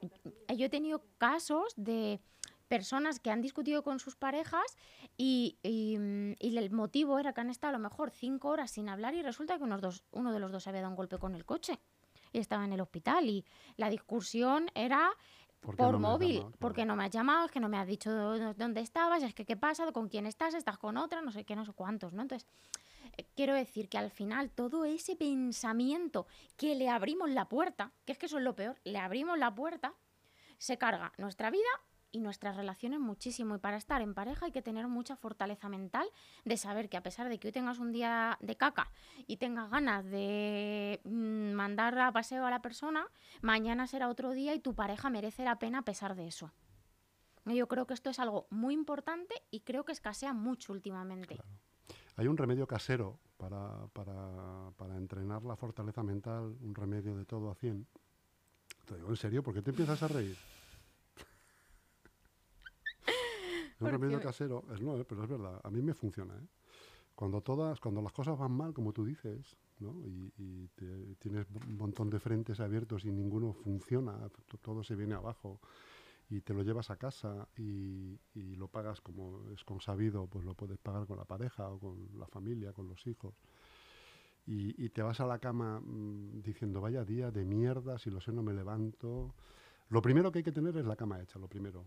yo 0.58 0.66
he 0.66 0.70
tenido 0.70 1.04
casos 1.20 1.72
de 1.78 2.20
personas 2.68 3.20
que 3.20 3.30
han 3.30 3.44
discutido 3.44 3.84
con 3.84 4.00
sus 4.00 4.16
parejas 4.16 4.66
y, 5.18 5.60
y, 5.62 6.00
mm, 6.00 6.34
y 6.40 6.58
el 6.58 6.72
motivo 6.72 7.20
era 7.20 7.32
que 7.32 7.42
han 7.42 7.52
estado 7.52 7.76
a 7.76 7.78
lo 7.78 7.84
mejor 7.84 8.10
cinco 8.10 8.50
horas 8.50 8.72
sin 8.72 8.90
hablar 8.90 9.14
y 9.14 9.22
resulta 9.22 9.58
que 9.60 9.64
unos 9.66 9.82
dos, 9.82 10.04
uno 10.10 10.34
de 10.34 10.40
los 10.40 10.52
dos 10.52 10.66
había 10.66 10.82
dado 10.82 10.90
un 10.94 10.98
golpe 10.98 11.20
con 11.20 11.36
el 11.36 11.46
coche 11.46 11.80
y 12.34 12.40
estaba 12.40 12.66
en 12.66 12.74
el 12.74 12.82
hospital 12.82 13.30
y 13.30 13.46
la 13.78 13.92
discusión 13.92 14.72
era 14.74 15.12
¿Por 15.60 15.76
por 15.76 15.92
no 15.94 16.00
móvil, 16.00 16.30
llamado? 16.38 16.50
Claro. 16.50 16.60
porque 16.60 16.86
no 16.86 16.96
me 16.96 17.06
has 17.06 17.12
llamado, 17.12 17.46
es 17.46 17.52
que 17.52 17.60
no 17.60 17.70
me 17.70 17.78
has 17.78 17.88
dicho 17.88 18.10
dó- 18.10 18.54
dónde 18.56 18.82
estabas, 18.82 19.22
es 19.22 19.36
que 19.36 19.46
qué 19.46 19.58
pasa, 19.58 19.92
con 19.92 20.10
quién 20.10 20.26
estás, 20.26 20.56
estás 20.56 20.80
con 20.80 20.98
otra, 20.98 21.22
no 21.22 21.32
sé 21.32 21.44
qué, 21.44 21.56
no 21.56 21.66
sé 21.66 21.74
cuántos, 21.74 22.14
¿no? 22.14 22.24
Entonces, 22.24 22.48
quiero 23.36 23.54
decir 23.54 23.90
que 23.90 23.98
al 23.98 24.12
final 24.12 24.50
todo 24.52 24.86
ese 24.86 25.16
pensamiento 25.16 26.28
que 26.58 26.76
le 26.76 26.90
abrimos 26.90 27.30
la 27.30 27.50
puerta, 27.50 27.92
que 28.06 28.12
es 28.12 28.18
que 28.18 28.26
eso 28.26 28.38
es 28.38 28.44
lo 28.44 28.56
peor, 28.56 28.80
le 28.84 29.00
abrimos 29.00 29.38
la 29.38 29.54
puerta, 29.54 29.94
se 30.58 30.78
carga 30.78 31.14
nuestra 31.18 31.50
vida 31.50 31.64
y 32.16 32.22
nuestras 32.22 32.56
relaciones 32.56 33.00
muchísimo. 33.00 33.56
Y 33.56 33.60
para 33.60 33.78
estar 33.78 34.02
en 34.02 34.14
pareja 34.14 34.46
hay 34.46 34.52
que 34.52 34.62
tener 34.62 34.88
mucha 34.88 35.18
fortaleza 35.18 35.68
mental 35.68 36.08
de 36.46 36.56
saber 36.56 36.88
que 36.88 36.98
a 36.98 37.04
pesar 37.04 37.28
de 37.28 37.40
que 37.40 37.50
hoy 37.50 37.52
tengas 37.52 37.80
un 37.80 37.92
día 37.92 38.38
de 38.42 38.56
caca 38.56 38.90
y 39.28 39.38
tengas 39.38 39.70
ganas 39.70 40.06
de 40.06 41.02
mm, 41.04 41.52
mandar 41.52 42.00
a 42.00 42.12
paseo 42.14 42.46
a 42.46 42.50
la 42.50 42.62
persona, 42.62 43.08
mañana 43.42 43.86
será 43.86 44.08
otro 44.08 44.32
día 44.32 44.54
y 44.54 44.60
tu 44.60 44.74
pareja 44.74 45.10
merece 45.10 45.44
la 45.44 45.60
pena 45.60 45.80
a 45.80 45.82
pesar 45.84 46.16
de 46.16 46.28
eso. 46.28 46.52
Yo 47.46 47.68
creo 47.68 47.86
que 47.86 47.94
esto 47.94 48.10
es 48.10 48.20
algo 48.20 48.48
muy 48.50 48.74
importante 48.74 49.36
y 49.52 49.60
creo 49.60 49.86
que 49.86 49.92
escasea 49.92 50.34
mucho 50.34 50.74
últimamente. 50.74 51.40
Hay 52.18 52.28
un 52.28 52.38
remedio 52.38 52.66
casero 52.68 53.20
para, 53.38 53.88
para, 53.94 54.72
para 54.78 54.96
entrenar 54.98 55.44
la 55.44 55.56
fortaleza 55.56 56.02
mental, 56.04 56.56
un 56.62 56.74
remedio 56.74 57.16
de 57.16 57.26
todo 57.26 57.50
a 57.52 57.56
100. 57.56 57.86
Te 58.86 58.96
digo, 58.96 59.10
¿en 59.10 59.16
serio? 59.18 59.44
¿Por 59.44 59.54
qué 59.54 59.62
te 59.62 59.72
empiezas 59.72 60.02
a 60.02 60.08
reír? 60.08 60.38
Es 63.06 63.82
un 63.82 63.92
remedio 63.92 64.18
me- 64.18 64.24
casero, 64.24 64.64
es 64.74 64.82
no, 64.82 65.04
pero 65.04 65.24
es 65.24 65.30
verdad, 65.30 65.60
a 65.64 65.70
mí 65.70 65.82
me 65.82 65.94
funciona. 65.94 66.36
¿eh? 66.36 66.48
Cuando, 67.16 67.42
todas, 67.42 67.80
cuando 67.80 68.02
las 68.02 68.12
cosas 68.14 68.38
van 68.38 68.52
mal, 68.52 68.74
como 68.74 68.94
tú 68.94 69.04
dices, 69.06 69.58
¿no? 69.80 69.92
y, 70.06 70.32
y 70.38 70.68
te- 70.76 71.16
tienes 71.16 71.48
un 71.68 71.76
montón 71.78 72.10
de 72.10 72.20
frentes 72.20 72.60
abiertos 72.60 73.04
y 73.06 73.12
ninguno 73.12 73.54
funciona, 73.54 74.30
todo 74.62 74.84
se 74.84 74.96
viene 74.96 75.16
abajo, 75.16 75.60
y 76.30 76.42
te 76.42 76.54
lo 76.54 76.64
llevas 76.64 76.90
a 76.90 76.98
casa 76.98 77.48
y, 77.58 78.20
y 78.34 78.56
lo 78.56 78.68
pagas 78.68 79.00
como 79.02 79.42
es 79.52 79.64
consabido, 79.64 80.28
pues 80.28 80.44
lo 80.46 80.54
puedes 80.56 80.78
pagar 80.80 81.06
con 81.06 81.18
la 81.18 81.26
pareja 81.26 81.70
o 81.70 81.80
con 81.80 82.10
la 82.20 82.28
familia, 82.28 82.74
con 82.74 82.88
los 82.88 83.06
hijos. 83.08 83.36
Y, 84.48 84.84
y 84.84 84.90
te 84.90 85.02
vas 85.02 85.20
a 85.20 85.26
la 85.26 85.40
cama 85.40 85.80
mm, 85.80 86.42
diciendo, 86.42 86.82
vaya 86.82 87.04
día 87.04 87.32
de 87.32 87.46
mierda, 87.46 87.98
si 87.98 88.10
lo 88.12 88.22
sé 88.22 88.32
no 88.32 88.44
me 88.44 88.54
levanto. 88.54 89.34
Lo 89.90 90.02
primero 90.02 90.32
que 90.32 90.40
hay 90.40 90.44
que 90.44 90.52
tener 90.52 90.76
es 90.78 90.86
la 90.86 90.96
cama 90.96 91.22
hecha, 91.22 91.40
lo 91.40 91.48
primero. 91.48 91.86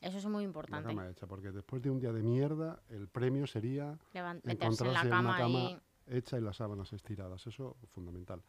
Eso 0.00 0.18
es 0.18 0.26
muy 0.26 0.42
La 0.44 0.48
importante. 0.48 0.88
cama 0.88 1.08
hecha, 1.10 1.26
porque 1.26 1.50
después 1.50 1.82
de 1.82 1.90
un 1.90 1.98
día 1.98 2.12
de 2.12 2.22
mierda, 2.22 2.82
el 2.88 3.08
premio 3.08 3.46
sería 3.46 3.98
Levan- 4.14 4.40
meterse 4.44 4.86
en 4.86 4.92
la 4.94 5.00
en 5.02 5.08
cama, 5.10 5.28
una 5.30 5.38
cama 5.38 5.58
y... 6.06 6.14
hecha 6.16 6.38
y 6.38 6.40
las 6.40 6.56
sábanas 6.56 6.92
estiradas. 6.92 7.46
Eso 7.46 7.76
es 7.82 7.90
fundamental. 7.90 8.42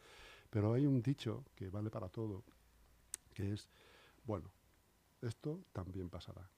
Pero 0.49 0.73
hay 0.73 0.86
un 0.86 1.02
dicho 1.02 1.43
que 1.56 1.69
vale 1.69 1.89
para 1.89 2.08
todo, 2.10 2.43
que 3.34 3.54
es, 3.54 3.67
bueno, 4.25 4.52
esto 5.22 5.60
también 5.72 6.10
pasará. 6.10 6.50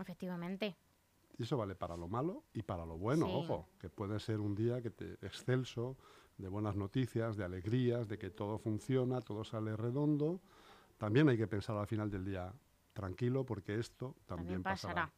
Efectivamente. 0.00 0.76
Y 1.38 1.42
eso 1.42 1.56
vale 1.56 1.74
para 1.74 1.96
lo 1.96 2.08
malo 2.08 2.44
y 2.54 2.62
para 2.62 2.86
lo 2.86 2.96
bueno, 2.96 3.26
Sí. 3.26 3.32
ojo, 3.34 3.68
que 3.78 3.90
puede 3.90 4.18
ser 4.20 4.40
un 4.40 4.54
día 4.54 4.80
que 4.80 4.90
te 4.90 5.14
excelso, 5.26 5.96
de 6.38 6.48
buenas 6.48 6.76
noticias, 6.76 7.36
de 7.36 7.44
alegrías, 7.44 8.08
de 8.08 8.18
que 8.18 8.30
todo 8.30 8.58
funciona, 8.58 9.20
todo 9.20 9.44
sale 9.44 9.76
redondo. 9.76 10.40
También 10.98 11.28
hay 11.28 11.36
que 11.36 11.46
pensar 11.46 11.76
al 11.76 11.86
final 11.86 12.10
del 12.10 12.24
día, 12.24 12.52
tranquilo 12.94 13.44
porque 13.44 13.78
esto 13.78 14.14
también, 14.26 14.26
También 14.26 14.62
pasará. 14.62 14.94
pasará. 14.94 15.12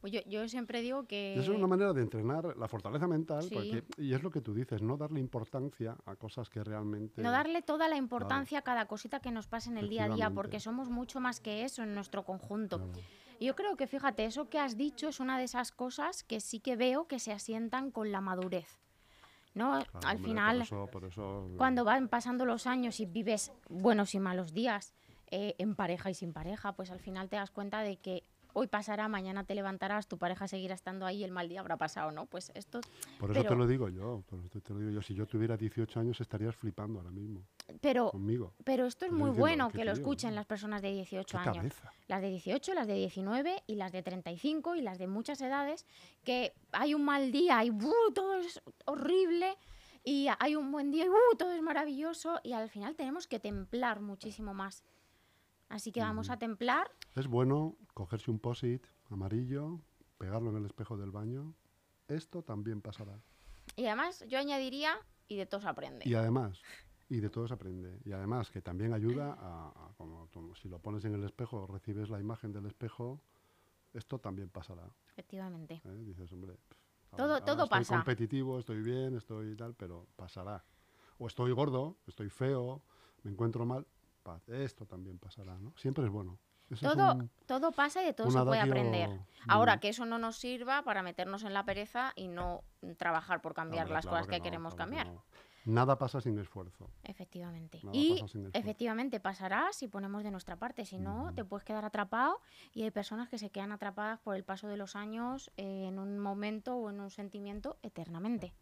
Pues 0.00 0.12
yo, 0.12 0.20
yo 0.26 0.48
siempre 0.48 0.80
digo 0.80 1.06
que... 1.06 1.34
Eso 1.34 1.52
es 1.52 1.58
una 1.58 1.66
manera 1.66 1.92
de 1.92 2.02
entrenar 2.02 2.56
la 2.56 2.68
fortaleza 2.68 3.08
mental, 3.08 3.42
Sí. 3.42 3.54
porque- 3.54 3.84
y 3.96 4.14
es 4.14 4.22
lo 4.22 4.30
que 4.30 4.40
tú 4.40 4.54
dices, 4.54 4.80
no 4.80 4.96
darle 4.96 5.18
importancia 5.18 5.96
a 6.06 6.14
cosas 6.14 6.48
que 6.48 6.62
realmente... 6.62 7.20
No 7.20 7.32
darle 7.32 7.62
toda 7.62 7.88
la 7.88 7.96
importancia 7.96 8.60
a 8.60 8.62
cada 8.62 8.86
cosita 8.86 9.18
que 9.20 9.32
nos 9.32 9.48
pasa 9.48 9.70
en 9.70 9.78
el 9.78 9.88
día 9.88 10.04
a 10.04 10.08
día, 10.08 10.30
porque 10.30 10.60
somos 10.60 10.88
mucho 10.88 11.18
más 11.18 11.40
que 11.40 11.64
eso 11.64 11.82
en 11.82 11.94
nuestro 11.94 12.24
conjunto. 12.24 12.78
Claro. 12.78 13.00
Yo 13.40 13.54
creo 13.56 13.76
que, 13.76 13.86
fíjate, 13.86 14.24
eso 14.24 14.48
que 14.48 14.58
has 14.58 14.76
dicho 14.76 15.08
es 15.08 15.20
una 15.20 15.36
de 15.38 15.44
esas 15.44 15.72
cosas 15.72 16.22
que 16.22 16.40
sí 16.40 16.60
que 16.60 16.76
veo 16.76 17.06
que 17.06 17.18
se 17.18 17.32
asientan 17.32 17.90
con 17.90 18.12
la 18.12 18.20
madurez. 18.20 18.78
¿No? 19.54 19.70
Claro, 19.70 19.90
Al 20.06 20.16
hombre, 20.16 20.28
final, 20.30 20.56
Por 20.58 20.62
eso, 20.66 20.86
por 20.92 21.04
eso, 21.04 21.50
cuando 21.56 21.82
van 21.84 22.08
pasando 22.08 22.44
los 22.44 22.68
años 22.68 23.00
y 23.00 23.06
vives 23.06 23.50
buenos 23.68 24.14
y 24.14 24.20
malos 24.20 24.52
días, 24.54 24.94
eh, 25.30 25.56
en 25.58 25.74
pareja 25.74 26.10
y 26.10 26.14
sin 26.14 26.32
pareja, 26.32 26.72
pues 26.72 26.90
al 26.92 27.00
final 27.00 27.28
te 27.28 27.36
das 27.36 27.50
cuenta 27.50 27.80
de 27.80 27.96
que 27.96 28.22
hoy 28.58 28.66
pasará, 28.66 29.08
mañana 29.08 29.44
te 29.44 29.54
levantarás, 29.54 30.08
tu 30.08 30.18
pareja 30.18 30.48
seguirá 30.48 30.74
estando 30.74 31.06
ahí, 31.06 31.22
el 31.24 31.30
mal 31.30 31.48
día 31.48 31.60
habrá 31.60 31.76
pasado, 31.76 32.10
¿no? 32.10 32.26
Pues 32.26 32.50
esto... 32.54 32.80
Por 33.20 33.30
eso 33.30 33.40
pero- 33.40 33.50
te 33.50 33.56
lo 33.56 33.66
digo 33.66 33.88
yo, 33.88 34.22
por 34.28 34.44
eso 34.44 34.60
te 34.60 34.72
lo 34.72 34.80
digo 34.80 34.90
yo. 34.90 35.02
Si 35.02 35.14
yo 35.14 35.26
tuviera 35.26 35.56
18 35.56 36.00
años 36.00 36.20
estarías 36.20 36.54
flipando 36.56 36.98
ahora 36.98 37.10
mismo 37.10 37.42
Pero, 37.80 38.10
conmigo. 38.10 38.52
pero 38.64 38.86
esto 38.86 39.04
es 39.04 39.12
Pero 39.12 39.24
muy 39.24 39.30
bueno 39.30 39.68
¿qué 39.70 39.78
que 39.78 39.84
lo 39.84 39.92
escuchen 39.92 40.34
las 40.34 40.46
personas 40.46 40.82
de 40.82 40.90
18 40.92 41.38
¿Qué 41.38 41.48
años. 41.48 41.56
cabeza? 41.56 41.92
Las 42.08 42.20
de 42.20 42.30
18, 42.30 42.74
las 42.74 42.86
de 42.86 42.94
19 42.94 43.62
y 43.66 43.76
las 43.76 43.92
de 43.92 44.02
35 44.02 44.74
y 44.74 44.82
las 44.82 44.98
de 44.98 45.06
muchas 45.06 45.40
edades, 45.40 45.86
que 46.24 46.52
hay 46.72 46.94
un 46.94 47.04
mal 47.04 47.30
día 47.32 47.64
y 47.64 47.70
¡buh! 47.70 47.92
todo 48.14 48.38
es 48.38 48.60
horrible 48.86 49.56
y 50.04 50.28
hay 50.40 50.56
un 50.56 50.72
buen 50.72 50.90
día 50.90 51.04
y 51.04 51.08
¡buh! 51.08 51.36
todo 51.38 51.52
es 51.52 51.62
maravilloso 51.62 52.40
y 52.42 52.52
al 52.52 52.68
final 52.70 52.96
tenemos 52.96 53.26
que 53.26 53.38
templar 53.38 54.00
muchísimo 54.00 54.54
más. 54.54 54.82
Así 55.68 55.92
que 55.92 56.00
vamos 56.00 56.30
a 56.30 56.38
templar 56.38 56.90
Es 57.14 57.26
bueno 57.26 57.76
cogerse 57.94 58.30
un 58.30 58.38
post-it 58.38 58.84
amarillo, 59.10 59.80
pegarlo 60.18 60.50
en 60.50 60.56
el 60.56 60.66
espejo 60.66 60.96
del 60.96 61.10
baño. 61.10 61.54
Esto 62.08 62.42
también 62.42 62.80
pasará. 62.80 63.20
y 63.76 63.86
además 63.86 64.24
yo 64.28 64.38
añadiría 64.38 64.94
y 65.28 65.36
de 65.36 65.46
todos 65.46 65.66
aprende. 65.66 66.08
Y 66.08 66.14
además, 66.14 66.62
y 67.10 67.20
de 67.20 67.28
todo 67.28 67.46
se 67.46 67.54
aprende. 67.54 68.00
Y 68.04 68.12
además 68.12 68.50
que 68.50 68.62
también 68.62 68.94
ayuda 68.94 69.34
a, 69.38 69.68
a 69.68 69.92
como 69.96 70.26
si 70.54 70.68
lo 70.68 70.78
pones 70.78 71.04
en 71.04 71.14
el 71.14 71.24
espejo, 71.24 71.66
recibes 71.66 72.08
la 72.08 72.18
imagen 72.18 72.52
del 72.52 72.64
espejo, 72.66 73.20
esto 73.92 74.18
también 74.18 74.48
pasará. 74.48 74.88
Efectivamente. 75.10 75.82
¿eh? 75.84 76.02
Dices, 76.04 76.32
hombre, 76.32 76.56
Todo- 77.10 77.34
ahora 77.34 77.44
todo 77.44 77.64
estoy 77.64 77.78
pasa. 77.80 77.96
competitivo, 77.96 78.58
estoy 78.58 78.82
bien, 78.82 79.16
estoy 79.16 79.54
tal, 79.56 79.74
pero 79.74 80.06
pasará. 80.16 80.64
O 81.18 81.26
estoy 81.26 81.52
gordo, 81.52 81.98
estoy 82.06 82.30
feo, 82.30 82.82
me 83.22 83.30
encuentro 83.30 83.66
mal, 83.66 83.86
pa- 84.22 84.40
esto 84.48 84.86
también 84.86 85.18
pasará, 85.18 85.58
¿no? 85.58 85.72
Siempre 85.76 86.04
es 86.04 86.10
bueno. 86.10 86.38
Todo, 86.82 87.14
un- 87.14 87.30
todo 87.46 87.72
pasa 87.72 88.02
y 88.02 88.06
de 88.06 88.12
todo 88.12 88.30
se 88.30 88.42
puede 88.44 88.60
aprender. 88.60 89.08
muy- 89.08 89.20
Ahora, 89.48 89.80
que 89.80 89.88
eso 89.88 90.04
no 90.04 90.18
nos 90.18 90.36
sirva 90.36 90.82
para 90.82 91.02
meternos 91.02 91.42
en 91.44 91.54
la 91.54 91.64
pereza 91.64 92.12
y 92.14 92.28
no 92.28 92.62
trabajar 92.98 93.40
por 93.40 93.54
cambiar 93.54 93.88
las 93.88 94.02
claro 94.04 94.16
cosas 94.18 94.26
que, 94.28 94.38
no, 94.38 94.42
queremos 94.44 94.74
claro 94.74 94.90
que 94.90 94.96
cambiar. 94.98 95.14
no. 95.14 95.24
Nada 95.64 95.98
pasa 95.98 96.20
sin 96.20 96.38
esfuerzo. 96.38 96.90
Efectivamente. 97.04 97.78
Nada 97.82 97.96
y 97.96 98.20
pasa 98.20 98.28
sin 98.32 98.40
esfuerzo. 98.46 98.58
efectivamente 98.58 99.20
pasará 99.20 99.68
si 99.72 99.88
ponemos 99.88 100.22
de 100.24 100.30
nuestra 100.30 100.56
parte. 100.56 100.84
Si 100.84 100.98
no, 100.98 101.32
te 101.34 101.44
puedes 101.44 101.64
quedar 101.64 101.84
atrapado 101.86 102.40
y 102.72 102.82
hay 102.84 102.90
personas 102.90 103.28
que 103.30 103.38
se 103.38 103.50
quedan 103.50 103.72
atrapadas 103.72 104.18
por 104.20 104.36
el 104.36 104.44
paso 104.44 104.68
de 104.68 104.76
los 104.76 104.94
años 104.96 105.50
eh, 105.56 105.86
en 105.88 105.98
un 105.98 106.18
momento 106.18 106.76
o 106.76 106.90
en 106.90 107.00
un 107.00 107.10
sentimiento 107.10 107.78
eternamente. 107.82 108.54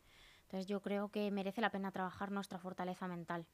Entonces 0.43 0.67
yo 0.67 0.81
creo 0.81 1.09
que 1.11 1.29
merece 1.33 1.61
la 1.61 1.71
pena 1.71 1.91
trabajar 1.93 2.31
nuestra 2.31 2.59
fortaleza 2.59 3.07
mental. 3.09 3.47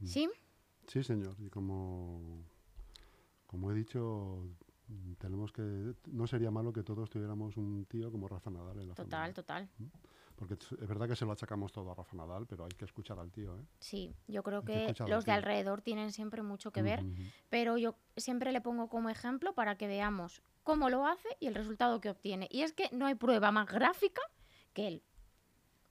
Mm. 0.00 0.06
¿Sí? 0.06 0.30
Sí, 0.90 1.04
señor. 1.04 1.36
Y 1.38 1.48
como, 1.50 2.42
como 3.46 3.70
he 3.70 3.74
dicho, 3.74 4.44
mm, 4.88 5.12
tenemos 5.14 5.52
que. 5.52 5.94
No 6.06 6.26
sería 6.26 6.50
malo 6.50 6.72
que 6.72 6.82
todos 6.82 7.08
tuviéramos 7.08 7.56
un 7.56 7.84
tío 7.86 8.10
como 8.10 8.26
Rafa 8.26 8.50
Nadal 8.50 8.80
en 8.80 8.88
la 8.88 8.94
Total, 8.94 9.10
familia. 9.20 9.34
total. 9.34 9.68
Porque 10.34 10.54
es 10.54 10.88
verdad 10.88 11.06
que 11.06 11.14
se 11.14 11.24
lo 11.24 11.30
achacamos 11.32 11.70
todo 11.70 11.92
a 11.92 11.94
Rafa 11.94 12.16
Nadal, 12.16 12.46
pero 12.48 12.64
hay 12.64 12.72
que 12.72 12.86
escuchar 12.86 13.20
al 13.20 13.30
tío, 13.30 13.56
¿eh? 13.56 13.62
Sí, 13.78 14.16
yo 14.26 14.42
creo 14.42 14.64
que 14.64 14.92
los 15.06 15.24
de 15.26 15.32
alrededor 15.32 15.80
tienen 15.82 16.10
siempre 16.12 16.42
mucho 16.42 16.72
que 16.72 16.82
ver, 16.82 17.04
pero 17.50 17.76
yo 17.76 17.94
siempre 18.16 18.50
le 18.50 18.60
pongo 18.60 18.88
como 18.88 19.10
ejemplo 19.10 19.54
para 19.54 19.76
que 19.76 19.86
veamos 19.86 20.42
cómo 20.64 20.88
lo 20.90 21.06
hace 21.06 21.28
y 21.40 21.46
el 21.46 21.54
resultado 21.54 22.00
que 22.00 22.10
obtiene. 22.10 22.48
Y 22.50 22.62
es 22.62 22.72
que 22.72 22.88
no 22.90 23.06
hay 23.06 23.14
prueba 23.14 23.52
más 23.52 23.66
gráfica 23.66 24.22
que 24.72 24.88
él. 24.88 25.02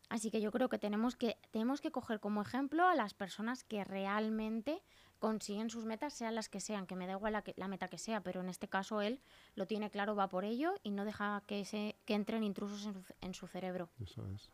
Así 0.10 0.32
que 0.32 0.42
yo 0.42 0.52
creo 0.52 0.70
que 0.70 0.80
tenemos 0.80 1.16
que, 1.16 1.38
tenemos 1.52 1.82
que 1.82 1.92
coger 1.92 2.20
como 2.20 2.42
ejemplo 2.42 2.86
a 2.88 2.96
las 2.96 3.14
personas 3.14 3.64
que 3.64 3.84
realmente 3.84 4.82
consiguen 5.20 5.70
sus 5.70 5.86
metas, 5.86 6.14
sean 6.14 6.34
las 6.34 6.50
que 6.50 6.60
sean, 6.60 6.88
que 6.88 6.96
me 6.96 7.06
da 7.06 7.14
igual 7.14 7.34
la, 7.34 7.42
que- 7.44 7.54
la 7.58 7.68
meta 7.68 7.90
que 7.90 7.98
sea, 7.98 8.22
pero 8.22 8.42
en 8.42 8.50
este 8.50 8.68
caso 8.68 9.02
él 9.02 9.20
lo 9.56 9.68
tiene 9.68 9.90
claro, 9.92 10.16
va 10.16 10.28
por 10.30 10.46
ello 10.46 10.74
y 10.82 10.92
no 10.92 11.06
deja 11.06 11.44
que, 11.46 11.64
se, 11.66 11.96
que 12.06 12.16
entren 12.16 12.44
intrusos 12.44 12.86
en 12.86 12.94
su, 12.94 13.04
en 13.22 13.34
su 13.34 13.48
cerebro. 13.48 13.90
Eso 14.02 14.26
es. 14.34 14.50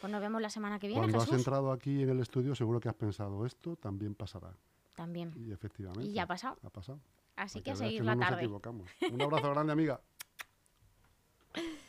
Pues 0.00 0.10
nos 0.12 0.20
vemos 0.20 0.40
la 0.42 0.50
semana 0.50 0.78
que 0.78 0.86
viene, 0.88 1.00
Cuando 1.02 1.18
has 1.18 1.24
Jesús. 1.24 1.38
entrado 1.38 1.70
aquí 1.72 2.02
en 2.02 2.08
el 2.10 2.20
estudio, 2.20 2.54
seguro 2.54 2.80
que 2.80 2.88
has 2.88 2.94
pensado, 2.94 3.44
esto 3.46 3.76
también 3.76 4.14
pasará. 4.14 4.52
También. 4.96 5.32
Y 5.36 5.52
efectivamente. 5.52 6.08
Y 6.08 6.12
ya 6.14 6.22
ha 6.24 6.26
pasado. 6.26 6.56
Ha 6.64 6.70
pasado. 6.70 6.98
Así 7.36 7.60
Para 7.60 7.64
que 7.64 7.70
a 7.70 7.76
seguir 7.76 8.00
no 8.00 8.06
la 8.06 8.14
nos 8.16 8.28
tarde. 8.28 8.42
equivocamos. 8.42 8.90
Un 9.12 9.22
abrazo 9.22 9.50
grande, 9.50 9.72
amiga. 9.72 10.00